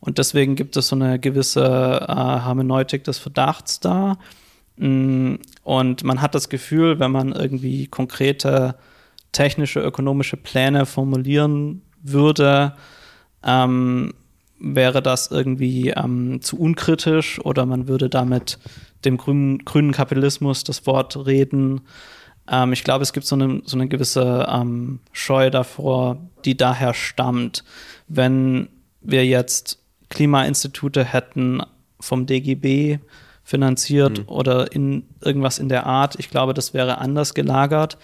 [0.00, 4.18] Und deswegen gibt es so eine gewisse äh, Hermeneutik des Verdachts da.
[4.76, 8.74] Mm, und man hat das Gefühl, wenn man irgendwie konkrete
[9.32, 12.74] technische, ökonomische Pläne formulieren würde,
[13.44, 14.14] ähm,
[14.58, 18.58] wäre das irgendwie ähm, zu unkritisch oder man würde damit
[19.04, 21.80] dem grünen, grünen Kapitalismus das Wort reden.
[22.48, 26.94] Ähm, ich glaube, es gibt so eine, so eine gewisse ähm, Scheu davor, die daher
[26.94, 27.64] stammt.
[28.06, 28.68] Wenn
[29.00, 31.62] wir jetzt Klimainstitute hätten
[31.98, 32.98] vom DGB
[33.42, 34.28] finanziert mhm.
[34.28, 37.98] oder in irgendwas in der Art, ich glaube, das wäre anders gelagert.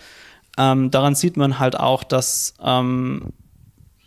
[0.59, 3.33] Ähm, daran sieht man halt auch, dass ähm,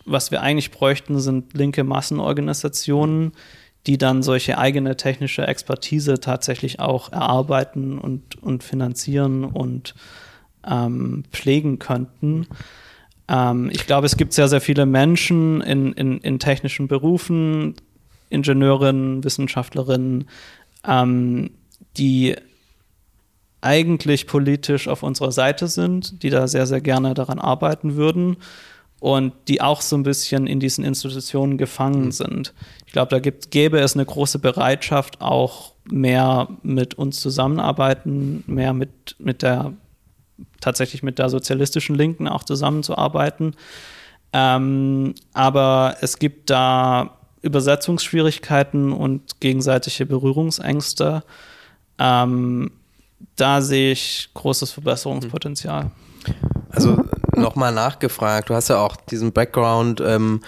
[0.05, 3.31] was wir eigentlich bräuchten, sind linke Massenorganisationen,
[3.87, 9.95] die dann solche eigene technische Expertise tatsächlich auch erarbeiten und, und finanzieren und
[10.67, 12.47] ähm, pflegen könnten.
[13.27, 17.75] Ähm, ich glaube, es gibt sehr, sehr viele Menschen in, in, in technischen Berufen,
[18.29, 20.25] Ingenieurinnen, Wissenschaftlerinnen,
[20.87, 21.51] ähm,
[21.97, 22.35] die
[23.62, 28.38] eigentlich politisch auf unserer Seite sind, die da sehr, sehr gerne daran arbeiten würden
[29.00, 32.12] und die auch so ein bisschen in diesen Institutionen gefangen mhm.
[32.12, 32.54] sind.
[32.86, 38.74] Ich glaube, da gibt, gäbe es eine große Bereitschaft, auch mehr mit uns zusammenarbeiten, mehr
[38.74, 39.74] mit, mit der
[40.60, 43.56] tatsächlich mit der sozialistischen Linken auch zusammenzuarbeiten.
[44.34, 51.24] Ähm, aber es gibt da Übersetzungsschwierigkeiten und gegenseitige Berührungsängste.
[51.97, 52.71] Ähm,
[53.36, 55.91] da sehe ich großes Verbesserungspotenzial.
[56.69, 57.03] Also
[57.36, 60.41] nochmal nachgefragt, du hast ja auch diesen Background, ähm,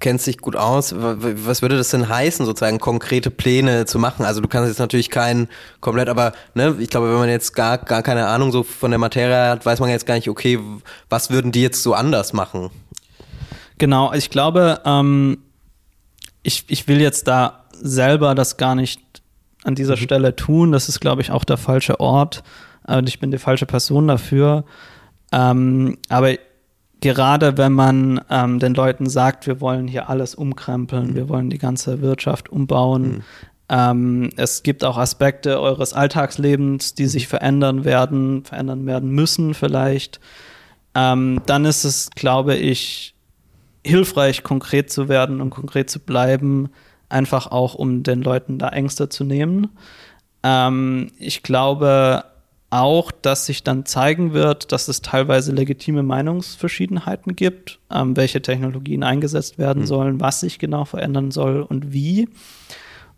[0.00, 0.94] kennst dich gut aus.
[0.96, 4.24] Was würde das denn heißen, sozusagen konkrete Pläne zu machen?
[4.24, 5.48] Also du kannst jetzt natürlich keinen
[5.80, 8.98] komplett, aber ne, ich glaube, wenn man jetzt gar, gar keine Ahnung so von der
[8.98, 10.58] Materie hat, weiß man jetzt gar nicht, okay,
[11.08, 12.70] was würden die jetzt so anders machen?
[13.78, 15.38] Genau, ich glaube, ähm,
[16.42, 19.00] ich, ich will jetzt da selber das gar nicht
[19.64, 20.00] an dieser mhm.
[20.00, 20.72] Stelle tun.
[20.72, 22.42] Das ist, glaube ich, auch der falsche Ort.
[22.86, 24.64] Und ich bin die falsche Person dafür.
[25.32, 26.34] Ähm, aber
[27.00, 31.14] gerade wenn man ähm, den Leuten sagt, wir wollen hier alles umkrempeln, mhm.
[31.14, 33.22] wir wollen die ganze Wirtschaft umbauen, mhm.
[33.68, 40.20] ähm, es gibt auch Aspekte eures Alltagslebens, die sich verändern werden, verändern werden müssen vielleicht,
[40.94, 43.14] ähm, dann ist es, glaube ich,
[43.84, 46.70] hilfreich, konkret zu werden und konkret zu bleiben,
[47.10, 49.68] einfach auch, um den Leuten da Ängste zu nehmen.
[50.42, 52.24] Ähm, ich glaube,
[52.70, 59.02] auch, dass sich dann zeigen wird, dass es teilweise legitime Meinungsverschiedenheiten gibt, ähm, welche Technologien
[59.02, 59.86] eingesetzt werden mhm.
[59.86, 62.28] sollen, was sich genau verändern soll und wie.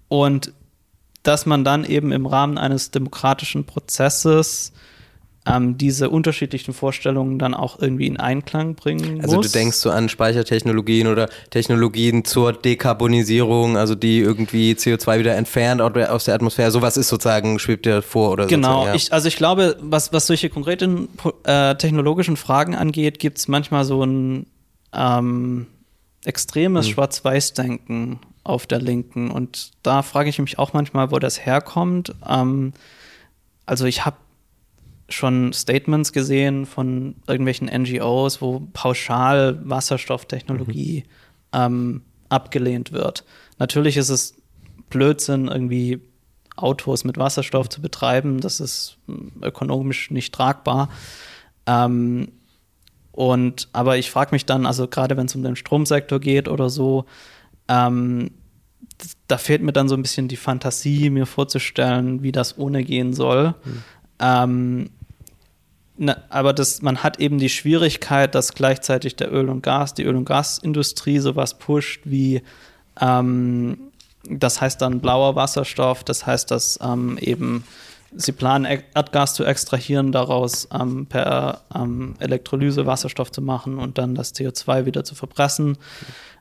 [0.08, 0.52] Und
[1.22, 4.72] dass man dann eben im Rahmen eines demokratischen Prozesses
[5.44, 9.46] ähm, diese unterschiedlichen Vorstellungen dann auch irgendwie in Einklang bringen also muss.
[9.46, 15.34] Also du denkst so an Speichertechnologien oder Technologien zur Dekarbonisierung, also die irgendwie CO2 wieder
[15.34, 18.94] entfernt aus der Atmosphäre, sowas ist sozusagen, schwebt dir vor oder Genau, ja.
[18.94, 21.08] ich, also ich glaube, was, was solche konkreten
[21.44, 24.46] äh, technologischen Fragen angeht, gibt es manchmal so ein
[24.92, 25.66] ähm,
[26.24, 26.94] extremes hm.
[26.94, 29.30] Schwarz-Weiß-Denken auf der Linken.
[29.30, 32.14] Und da frage ich mich auch manchmal, wo das herkommt.
[32.28, 32.72] Ähm,
[33.66, 34.16] also ich habe
[35.08, 41.58] schon Statements gesehen von irgendwelchen NGOs, wo pauschal Wasserstofftechnologie mhm.
[41.58, 43.24] ähm, abgelehnt wird.
[43.58, 44.34] Natürlich ist es
[44.88, 46.00] Blödsinn, irgendwie
[46.56, 48.40] Autos mit Wasserstoff zu betreiben.
[48.40, 50.88] Das ist hm, ökonomisch nicht tragbar.
[51.66, 52.28] Ähm,
[53.12, 56.70] und aber ich frage mich dann, also gerade wenn es um den Stromsektor geht oder
[56.70, 57.04] so,
[57.68, 58.30] ähm,
[59.28, 63.12] da fehlt mir dann so ein bisschen die Fantasie, mir vorzustellen, wie das ohne gehen
[63.12, 63.54] soll.
[63.64, 63.82] Mhm.
[64.22, 64.90] Ähm,
[65.98, 70.04] na, aber das, man hat eben die Schwierigkeit, dass gleichzeitig der Öl- und Gas, die
[70.04, 72.42] Öl- und Gasindustrie sowas pusht wie,
[73.00, 73.78] ähm,
[74.24, 77.64] das heißt dann blauer Wasserstoff, das heißt, dass ähm, eben
[78.14, 84.14] sie planen, Erdgas zu extrahieren, daraus ähm, per ähm, Elektrolyse Wasserstoff zu machen und dann
[84.14, 85.78] das CO2 wieder zu verpressen.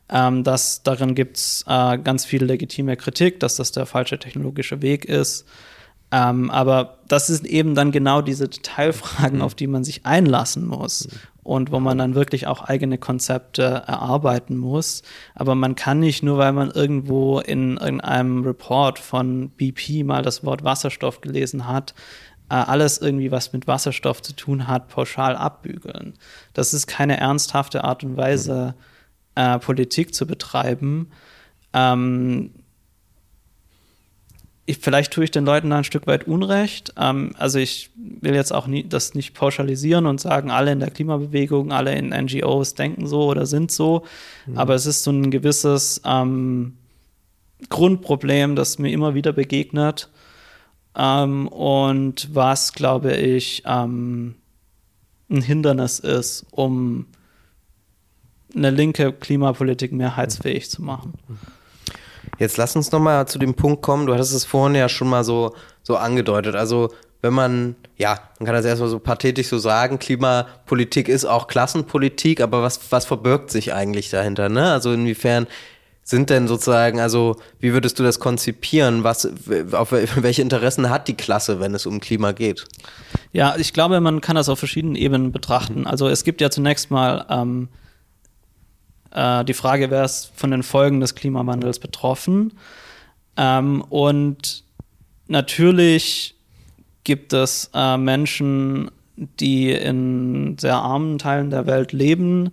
[0.10, 4.82] Ähm, das, darin gibt es äh, ganz viel legitime Kritik, dass das der falsche technologische
[4.82, 5.46] Weg ist.
[6.12, 9.44] Ähm, aber das sind eben dann genau diese Detailfragen, mhm.
[9.44, 11.18] auf die man sich einlassen muss mhm.
[11.44, 15.04] und wo man dann wirklich auch eigene Konzepte erarbeiten muss.
[15.36, 20.44] Aber man kann nicht nur, weil man irgendwo in irgendeinem Report von BP mal das
[20.44, 21.94] Wort Wasserstoff gelesen hat,
[22.50, 26.16] äh, alles irgendwie, was mit Wasserstoff zu tun hat, pauschal abbügeln.
[26.54, 28.76] Das ist keine ernsthafte Art und Weise,
[29.38, 29.42] mhm.
[29.42, 31.10] äh, Politik zu betreiben.
[31.74, 32.52] Ähm,
[34.72, 36.94] ich, vielleicht tue ich den Leuten da ein Stück weit Unrecht.
[36.98, 40.92] Ähm, also ich will jetzt auch nie, das nicht pauschalisieren und sagen, alle in der
[40.92, 44.04] Klimabewegung, alle in NGOs denken so oder sind so.
[44.46, 44.58] Mhm.
[44.58, 46.78] Aber es ist so ein gewisses ähm,
[47.70, 50.10] Grundproblem, das mir immer wieder begegnet.
[50.96, 54.36] Ähm, und was, glaube ich, ähm,
[55.30, 57.06] ein Hindernis ist, um
[58.56, 61.14] eine linke Klimapolitik mehrheitsfähig zu machen.
[62.42, 62.44] Mhm.
[62.44, 64.08] Jetzt lass uns nochmal zu dem Punkt kommen.
[64.08, 66.56] Du hattest es vorhin ja schon mal so, so angedeutet.
[66.56, 66.90] Also,
[67.22, 72.42] wenn man, ja, man kann das erstmal so pathetisch so sagen, Klimapolitik ist auch Klassenpolitik,
[72.42, 74.72] aber was, was verbirgt sich eigentlich dahinter, ne?
[74.72, 75.46] Also, inwiefern
[76.04, 79.04] sind denn sozusagen, also, wie würdest du das konzipieren?
[79.04, 79.30] Was,
[79.72, 82.66] auf welche Interessen hat die Klasse, wenn es um Klima geht?
[83.34, 85.86] Ja, ich glaube, man kann das auf verschiedenen Ebenen betrachten.
[85.86, 87.70] Also, es gibt ja zunächst mal, ähm,
[89.12, 92.54] äh, die Frage, wer ist von den Folgen des Klimawandels betroffen?
[93.38, 94.64] Ähm, und
[95.28, 96.36] natürlich
[97.04, 102.52] gibt es äh, Menschen, die in sehr armen Teilen der Welt leben,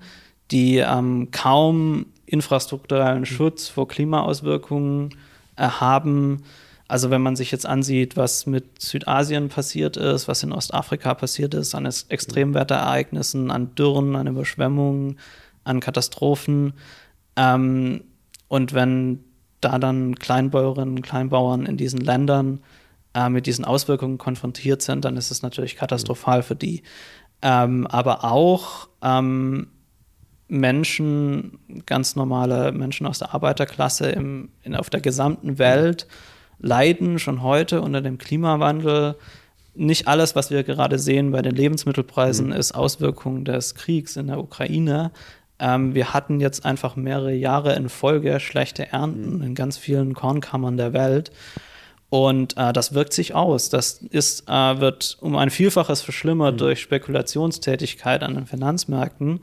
[0.51, 5.11] die ähm, kaum infrastrukturellen Schutz vor Klimaauswirkungen
[5.57, 6.43] äh, haben.
[6.87, 11.55] Also wenn man sich jetzt ansieht, was mit Südasien passiert ist, was in Ostafrika passiert
[11.55, 15.19] ist, an Extremwetterereignissen, an Dürren, an Überschwemmungen,
[15.65, 16.75] an Katastrophen.
[17.37, 18.05] Ähm,
[18.49, 19.25] und wenn
[19.61, 22.61] da dann Kleinbäuerinnen und Kleinbauern in diesen Ländern
[23.15, 26.83] äh, mit diesen Auswirkungen konfrontiert sind, dann ist es natürlich katastrophal für die.
[27.43, 29.69] Ähm, aber auch ähm,
[30.49, 36.07] Menschen, ganz normale Menschen aus der Arbeiterklasse im, in, auf der gesamten Welt
[36.59, 39.17] leiden schon heute unter dem Klimawandel.
[39.75, 42.53] Nicht alles, was wir gerade sehen bei den Lebensmittelpreisen, mhm.
[42.53, 45.13] ist Auswirkung des Kriegs in der Ukraine.
[45.59, 49.43] Ähm, wir hatten jetzt einfach mehrere Jahre in Folge schlechte Ernten mhm.
[49.43, 51.31] in ganz vielen Kornkammern der Welt.
[52.11, 53.69] Und äh, das wirkt sich aus.
[53.69, 56.59] Das ist, äh, wird um ein Vielfaches verschlimmert mhm.
[56.59, 59.41] durch Spekulationstätigkeit an den Finanzmärkten.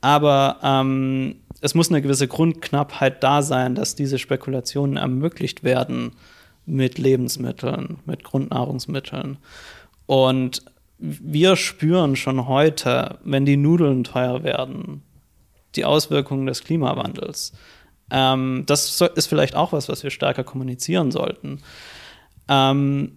[0.00, 6.12] Aber ähm, es muss eine gewisse Grundknappheit da sein, dass diese Spekulationen ermöglicht werden
[6.66, 9.38] mit Lebensmitteln, mit Grundnahrungsmitteln.
[10.06, 10.62] Und
[10.98, 15.02] wir spüren schon heute, wenn die Nudeln teuer werden,
[15.74, 17.52] die Auswirkungen des Klimawandels.
[18.10, 21.60] Ähm, das ist vielleicht auch was, was wir stärker kommunizieren sollten.
[22.48, 23.12] Ähm,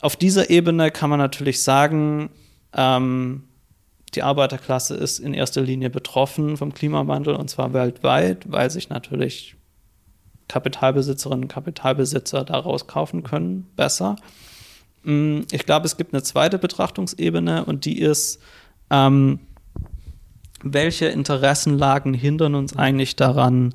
[0.00, 2.30] auf dieser Ebene kann man natürlich sagen,
[2.72, 3.44] ähm,
[4.14, 9.56] die Arbeiterklasse ist in erster Linie betroffen vom Klimawandel und zwar weltweit, weil sich natürlich
[10.48, 14.16] Kapitalbesitzerinnen und Kapitalbesitzer daraus kaufen können, besser.
[15.04, 18.40] Mm, ich glaube, es gibt eine zweite Betrachtungsebene und die ist,
[18.90, 19.38] ähm,
[20.62, 23.74] welche Interessenlagen hindern uns eigentlich daran,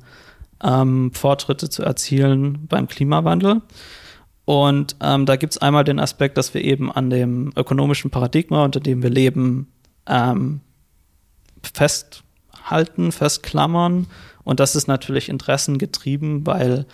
[0.62, 3.62] ähm, Fortschritte zu erzielen beim Klimawandel?
[4.44, 8.64] Und ähm, da gibt es einmal den Aspekt, dass wir eben an dem ökonomischen Paradigma,
[8.64, 9.72] unter dem wir leben,
[10.06, 10.60] ähm,
[11.74, 14.06] festhalten, festklammern.
[14.44, 16.86] Und das ist natürlich interessengetrieben, weil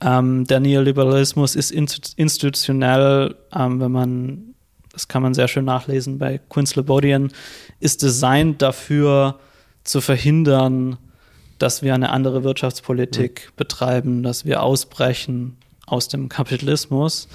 [0.00, 4.54] ähm, der Neoliberalismus ist institutionell, ähm, wenn man,
[4.96, 7.30] das kann man sehr schön nachlesen bei Quinn Slobodian,
[7.80, 9.38] ist designt dafür
[9.84, 10.96] zu verhindern,
[11.58, 13.56] dass wir eine andere Wirtschaftspolitik mhm.
[13.56, 17.28] betreiben, dass wir ausbrechen aus dem Kapitalismus.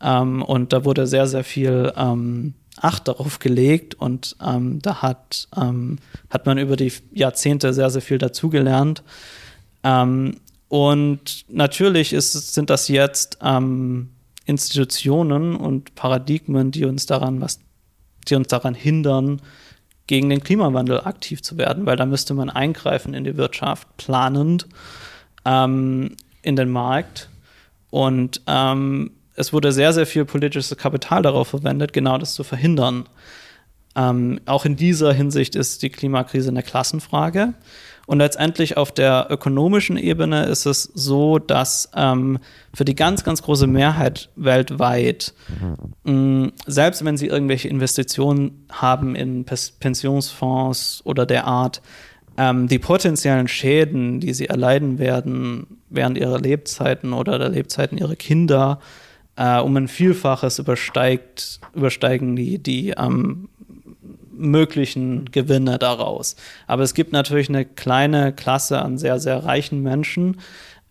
[0.00, 5.48] Ähm, und da wurde sehr, sehr viel ähm, Acht darauf gelegt und ähm, da hat,
[5.56, 5.98] ähm,
[6.30, 9.02] hat man über die Jahrzehnte sehr, sehr viel dazugelernt.
[9.82, 10.36] Ähm,
[10.68, 14.10] und natürlich ist, sind das jetzt ähm,
[14.48, 17.60] Institutionen und Paradigmen, die uns daran, was,
[18.28, 19.42] die uns daran hindern,
[20.06, 24.66] gegen den Klimawandel aktiv zu werden, weil da müsste man eingreifen in die Wirtschaft, planend
[25.44, 27.28] ähm, in den Markt.
[27.90, 33.04] Und ähm, es wurde sehr, sehr viel politisches Kapital darauf verwendet, genau das zu verhindern.
[33.94, 37.52] Ähm, auch in dieser Hinsicht ist die Klimakrise eine Klassenfrage.
[38.08, 42.38] Und letztendlich auf der ökonomischen Ebene ist es so, dass ähm,
[42.72, 45.34] für die ganz, ganz große Mehrheit weltweit,
[46.04, 51.82] mh, mm, selbst wenn sie irgendwelche Investitionen haben in Pensionsfonds oder der Art,
[52.38, 58.16] ähm, die potenziellen Schäden, die sie erleiden werden während ihrer Lebzeiten oder der Lebzeiten ihrer
[58.16, 58.80] Kinder,
[59.36, 63.50] äh, um ein Vielfaches übersteigt, übersteigen die, die ähm,
[64.38, 66.36] möglichen Gewinne daraus.
[66.66, 70.36] Aber es gibt natürlich eine kleine Klasse an sehr, sehr reichen Menschen,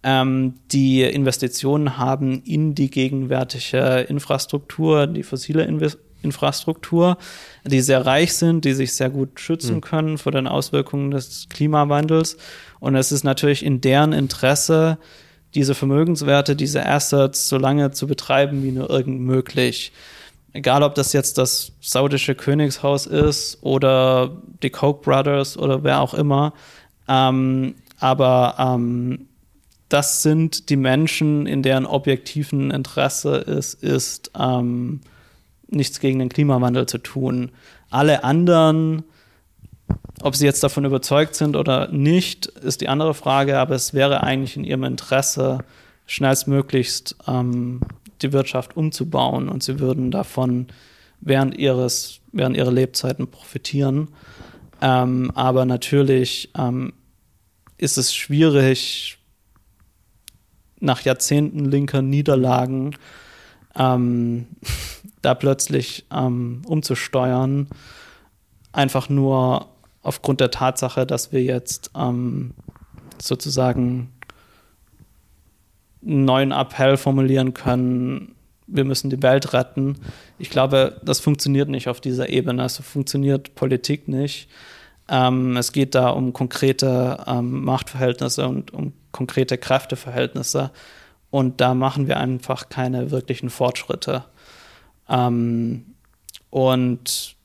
[0.03, 7.17] ähm, die Investitionen haben in die gegenwärtige Infrastruktur, die fossile Inve Infrastruktur,
[7.63, 9.81] die sehr reich sind, die sich sehr gut schützen mhm.
[9.81, 12.37] können vor den Auswirkungen des Klimawandels.
[12.79, 14.97] Und es ist natürlich in deren Interesse,
[15.53, 19.91] diese Vermögenswerte, diese Assets so lange zu betreiben wie nur irgend möglich.
[20.57, 26.15] Egal, ob das jetzt das saudische Königshaus ist oder die Koch Brothers oder wer auch
[26.15, 26.51] immer.
[27.07, 29.27] Ähm, aber ähm,
[29.87, 35.01] das sind die Menschen, in deren objektiven Interesse es ist, ähm,
[35.67, 37.51] nichts gegen den Klimawandel zu tun.
[37.91, 39.03] Alle anderen
[40.23, 44.23] ob sie jetzt davon überzeugt sind oder nicht, ist die andere Frage, aber es wäre
[44.23, 45.59] eigentlich in ihrem Interesse,
[46.07, 47.81] schnellstmöglichst ähm,
[48.21, 50.67] die Wirtschaft umzubauen und sie würden davon
[51.21, 54.09] während, ihres, während ihrer Lebzeiten profitieren.
[54.81, 56.93] Ähm, aber natürlich ähm,
[57.77, 59.17] ist es schwierig,
[60.79, 62.95] nach Jahrzehnten linker Niederlagen
[63.75, 64.47] ähm,
[65.21, 67.67] da plötzlich ähm, umzusteuern,
[68.71, 69.69] einfach nur
[70.03, 72.53] aufgrund der Tatsache, dass wir jetzt ähm,
[73.19, 74.13] sozusagen
[76.05, 78.35] einen neuen Appell formulieren können,
[78.67, 79.95] wir müssen die Welt retten.
[80.37, 82.61] Ich glaube, das funktioniert nicht auf dieser Ebene.
[82.61, 84.49] Also funktioniert Politik nicht.
[85.09, 90.71] Ähm, es geht da um konkrete ähm, Machtverhältnisse und um konkrete Kräfteverhältnisse.
[91.29, 94.25] Und da machen wir einfach keine wirklichen Fortschritte.
[95.09, 95.85] Ähm,
[96.49, 97.35] und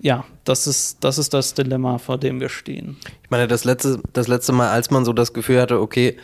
[0.00, 2.96] ja, das ist, das ist das Dilemma, vor dem wir stehen.
[3.22, 6.16] Ich meine, das letzte, das letzte Mal, als man so das Gefühl hatte, okay,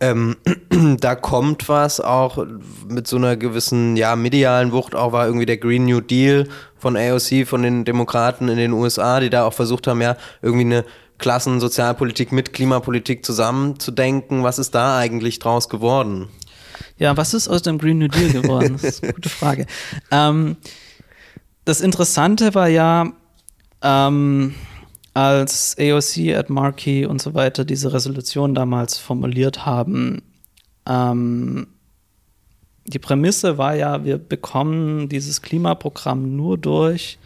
[0.00, 0.36] ähm,
[1.00, 2.44] da kommt was auch
[2.88, 6.96] mit so einer gewissen ja, medialen Wucht, auch war irgendwie der Green New Deal von
[6.96, 10.84] AOC, von den Demokraten in den USA, die da auch versucht haben, ja, irgendwie eine
[11.18, 14.42] Klassensozialpolitik mit Klimapolitik zusammenzudenken.
[14.42, 16.28] Was ist da eigentlich draus geworden?
[16.98, 18.78] Ja, was ist aus dem Green New Deal geworden?
[18.80, 19.66] Das ist eine gute Frage.
[20.10, 20.56] Ähm,
[21.64, 23.12] das Interessante war ja,
[23.82, 24.54] ähm,
[25.14, 30.22] als AOC, Ed Markey und so weiter diese Resolution damals formuliert haben,
[30.86, 31.66] ähm,
[32.86, 37.18] die Prämisse war ja, wir bekommen dieses Klimaprogramm nur durch,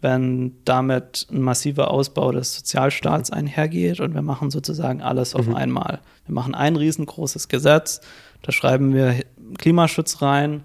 [0.00, 5.54] wenn damit ein massiver Ausbau des Sozialstaats einhergeht und wir machen sozusagen alles auf mhm.
[5.54, 6.00] einmal.
[6.26, 8.00] Wir machen ein riesengroßes Gesetz,
[8.42, 9.22] da schreiben wir
[9.58, 10.62] Klimaschutz rein,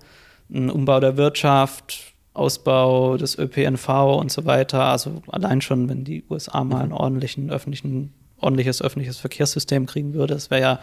[0.52, 4.86] einen Umbau der Wirtschaft, Ausbau des ÖPNV und so weiter.
[4.86, 6.96] Also allein schon, wenn die USA mal ein mhm.
[6.96, 10.80] ordentlichen öffentlichen, ordentliches öffentliches Verkehrssystem kriegen würde, das wäre ja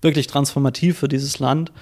[0.00, 1.72] wirklich transformativ für dieses Land.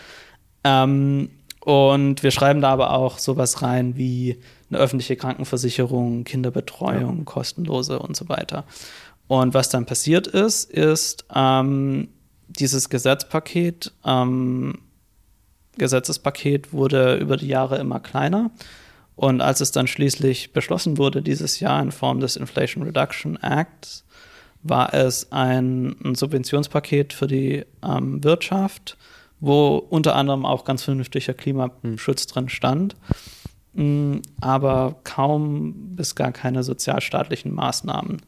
[0.64, 1.30] Ähm,
[1.64, 7.24] und wir schreiben da aber auch sowas rein wie eine öffentliche Krankenversicherung, Kinderbetreuung, ja.
[7.24, 8.64] kostenlose und so weiter.
[9.28, 12.08] Und was dann passiert ist, ist ähm,
[12.48, 14.78] dieses Gesetzpaket, ähm,
[15.78, 18.50] Gesetzespaket wurde über die Jahre immer kleiner.
[19.14, 24.04] Und als es dann schließlich beschlossen wurde dieses Jahr in Form des Inflation Reduction Acts,
[24.62, 28.96] war es ein, ein Subventionspaket für die ähm, Wirtschaft,
[29.40, 32.96] wo unter anderem auch ganz vernünftiger Klimaschutz drin stand,
[33.74, 38.22] mm, aber kaum bis gar keine sozialstaatlichen Maßnahmen.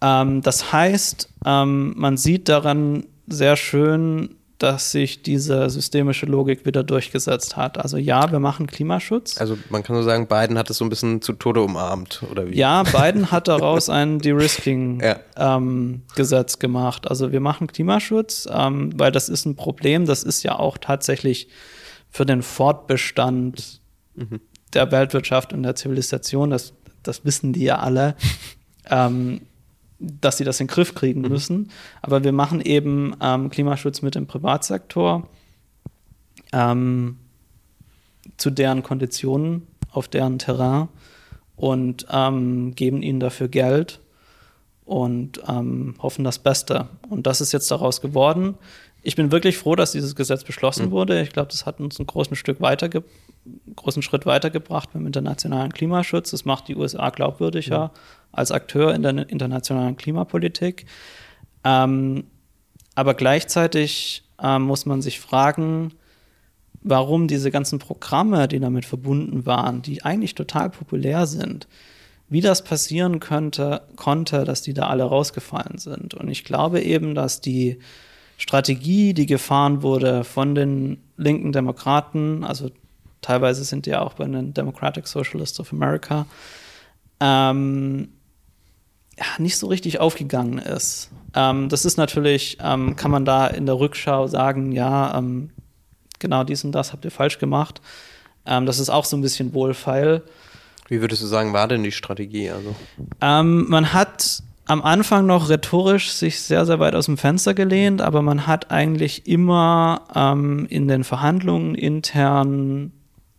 [0.00, 6.84] Ähm, das heißt, ähm, man sieht daran sehr schön, dass sich diese systemische Logik wieder
[6.84, 7.78] durchgesetzt hat.
[7.78, 9.38] Also ja, wir machen Klimaschutz.
[9.38, 12.48] Also man kann nur sagen, Biden hat es so ein bisschen zu Tode umarmt, oder
[12.48, 12.56] wie?
[12.56, 15.58] Ja, Biden hat daraus ein De-Risking-Gesetz ja.
[15.58, 17.10] ähm, gemacht.
[17.10, 21.48] Also wir machen Klimaschutz, ähm, weil das ist ein Problem, das ist ja auch tatsächlich
[22.10, 23.80] für den Fortbestand
[24.14, 24.40] mhm.
[24.72, 28.14] der Weltwirtschaft und der Zivilisation, das, das wissen die ja alle.
[28.88, 29.40] ähm,
[29.98, 31.28] dass sie das in den Griff kriegen mhm.
[31.28, 31.70] müssen.
[32.02, 35.28] Aber wir machen eben ähm, Klimaschutz mit dem Privatsektor
[36.52, 37.18] ähm,
[38.36, 40.88] zu deren Konditionen auf deren Terrain
[41.56, 44.00] und ähm, geben ihnen dafür Geld
[44.84, 46.88] und ähm, hoffen das Beste.
[47.08, 48.56] Und das ist jetzt daraus geworden.
[49.04, 50.90] Ich bin wirklich froh, dass dieses Gesetz beschlossen mhm.
[50.90, 51.22] wurde.
[51.22, 53.04] Ich glaube, das hat uns einen großen Stück weiterge
[53.76, 56.30] großen Schritt weitergebracht beim internationalen Klimaschutz.
[56.30, 57.88] Das macht die USA glaubwürdiger.
[57.88, 60.86] Mhm als Akteur in der internationalen Klimapolitik.
[61.62, 62.24] Ähm,
[62.94, 65.92] aber gleichzeitig ähm, muss man sich fragen,
[66.82, 71.66] warum diese ganzen Programme, die damit verbunden waren, die eigentlich total populär sind,
[72.28, 76.14] wie das passieren könnte, konnte, dass die da alle rausgefallen sind.
[76.14, 77.78] Und ich glaube eben, dass die
[78.36, 82.70] Strategie, die gefahren wurde von den linken Demokraten, also
[83.20, 86.26] teilweise sind die ja auch bei den Democratic Socialists of America,
[87.20, 88.08] ähm,
[89.16, 91.10] ja, nicht so richtig aufgegangen ist.
[91.34, 95.50] Ähm, das ist natürlich, ähm, kann man da in der Rückschau sagen, ja, ähm,
[96.18, 97.80] genau dies und das habt ihr falsch gemacht.
[98.46, 100.22] Ähm, das ist auch so ein bisschen wohlfeil.
[100.88, 102.50] Wie würdest du sagen, war denn die Strategie?
[102.50, 102.74] Also?
[103.20, 108.00] Ähm, man hat am Anfang noch rhetorisch sich sehr, sehr weit aus dem Fenster gelehnt,
[108.00, 112.92] aber man hat eigentlich immer ähm, in den Verhandlungen intern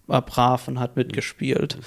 [0.08, 1.80] war brav und hat mitgespielt.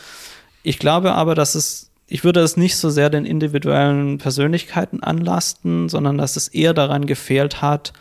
[0.65, 5.91] Ich glaube aber, dass es ich würde es nicht so sehr den individuellen Persönlichkeiten anlasten,
[5.91, 7.93] sondern dass es eher daran gefehlt hat,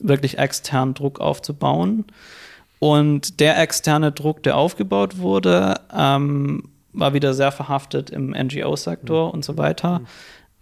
[0.00, 2.04] wirklich externen Druck aufzubauen.
[2.78, 9.32] Und der externe Druck, der aufgebaut wurde, ähm, war wieder sehr verhaftet im NGO-Sektor mhm.
[9.32, 10.02] und so weiter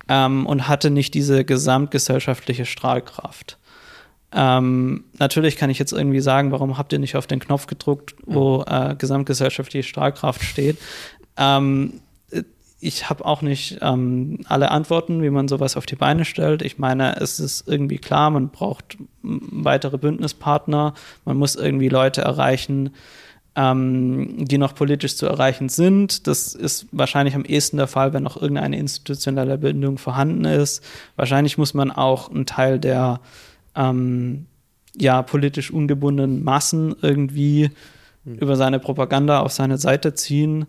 [0.09, 3.59] ähm, und hatte nicht diese gesamtgesellschaftliche Strahlkraft.
[4.33, 8.17] Ähm, natürlich kann ich jetzt irgendwie sagen, warum habt ihr nicht auf den Knopf gedruckt,
[8.27, 10.79] wo äh, gesamtgesellschaftliche Strahlkraft steht?
[11.37, 12.01] Ähm,
[12.79, 16.63] ich habe auch nicht ähm, alle Antworten, wie man sowas auf die Beine stellt.
[16.63, 20.95] Ich meine, es ist irgendwie klar, man braucht weitere Bündnispartner,
[21.25, 22.91] man muss irgendwie Leute erreichen,
[23.57, 26.27] ähm, die noch politisch zu erreichen sind.
[26.27, 30.85] Das ist wahrscheinlich am ehesten der Fall, wenn noch irgendeine institutionelle Bindung vorhanden ist.
[31.17, 33.21] Wahrscheinlich muss man auch einen Teil der
[33.75, 34.47] ähm,
[34.95, 37.71] ja, politisch ungebundenen Massen irgendwie
[38.25, 38.35] mhm.
[38.35, 40.67] über seine Propaganda auf seine Seite ziehen.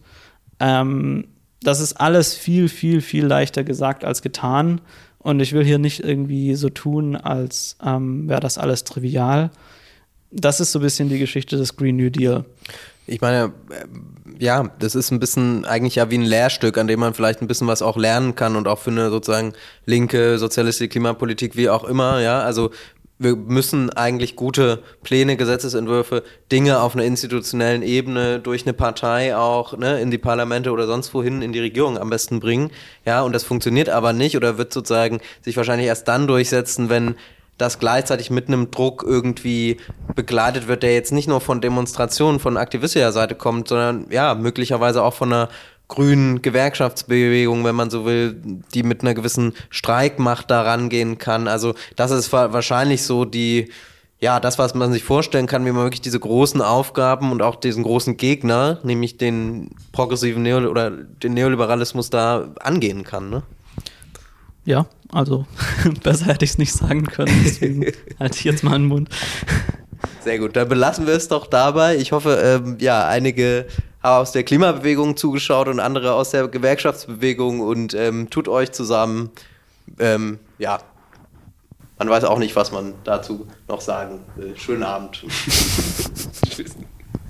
[0.61, 1.25] Ähm,
[1.61, 4.79] das ist alles viel, viel, viel leichter gesagt als getan.
[5.19, 9.49] Und ich will hier nicht irgendwie so tun, als ähm, wäre das alles trivial.
[10.31, 12.45] Das ist so ein bisschen die Geschichte des Green New Deal.
[13.05, 16.99] Ich meine, äh, ja, das ist ein bisschen eigentlich ja wie ein Lehrstück, an dem
[16.99, 19.53] man vielleicht ein bisschen was auch lernen kann und auch für eine sozusagen
[19.85, 22.41] linke, sozialistische Klimapolitik, wie auch immer, ja.
[22.41, 22.71] Also
[23.19, 29.75] wir müssen eigentlich gute Pläne, Gesetzesentwürfe, Dinge auf einer institutionellen Ebene durch eine Partei auch
[29.75, 32.69] ne, in die Parlamente oder sonst wohin in die Regierung am besten bringen.
[33.05, 37.15] Ja, und das funktioniert aber nicht oder wird sozusagen sich wahrscheinlich erst dann durchsetzen, wenn
[37.57, 39.77] das gleichzeitig mit einem Druck irgendwie
[40.15, 45.03] begleitet wird, der jetzt nicht nur von Demonstrationen von aktivistischer Seite kommt, sondern ja, möglicherweise
[45.03, 45.49] auch von einer
[45.87, 48.35] grünen Gewerkschaftsbewegung, wenn man so will,
[48.73, 51.47] die mit einer gewissen Streikmacht da rangehen kann.
[51.47, 53.71] Also das ist wahrscheinlich so die,
[54.19, 57.55] ja, das, was man sich vorstellen kann, wie man wirklich diese großen Aufgaben und auch
[57.55, 63.43] diesen großen Gegner, nämlich den progressiven Neo oder den Neoliberalismus da angehen kann, ne?
[64.67, 65.45] Ja, also
[66.03, 67.85] besser hätte ich es nicht sagen können, deswegen
[68.19, 69.09] halte ich jetzt mal den Mund.
[70.19, 71.95] Sehr gut, dann belassen wir es doch dabei.
[71.95, 73.65] Ich hoffe, ähm, ja, einige
[74.01, 79.29] aus der Klimabewegung zugeschaut und andere aus der Gewerkschaftsbewegung und ähm, tut euch zusammen.
[79.99, 80.79] Ähm, ja,
[81.97, 84.57] man weiß auch nicht, was man dazu noch sagen will.
[84.57, 85.23] Schönen Abend.
[86.49, 86.75] Tschüss.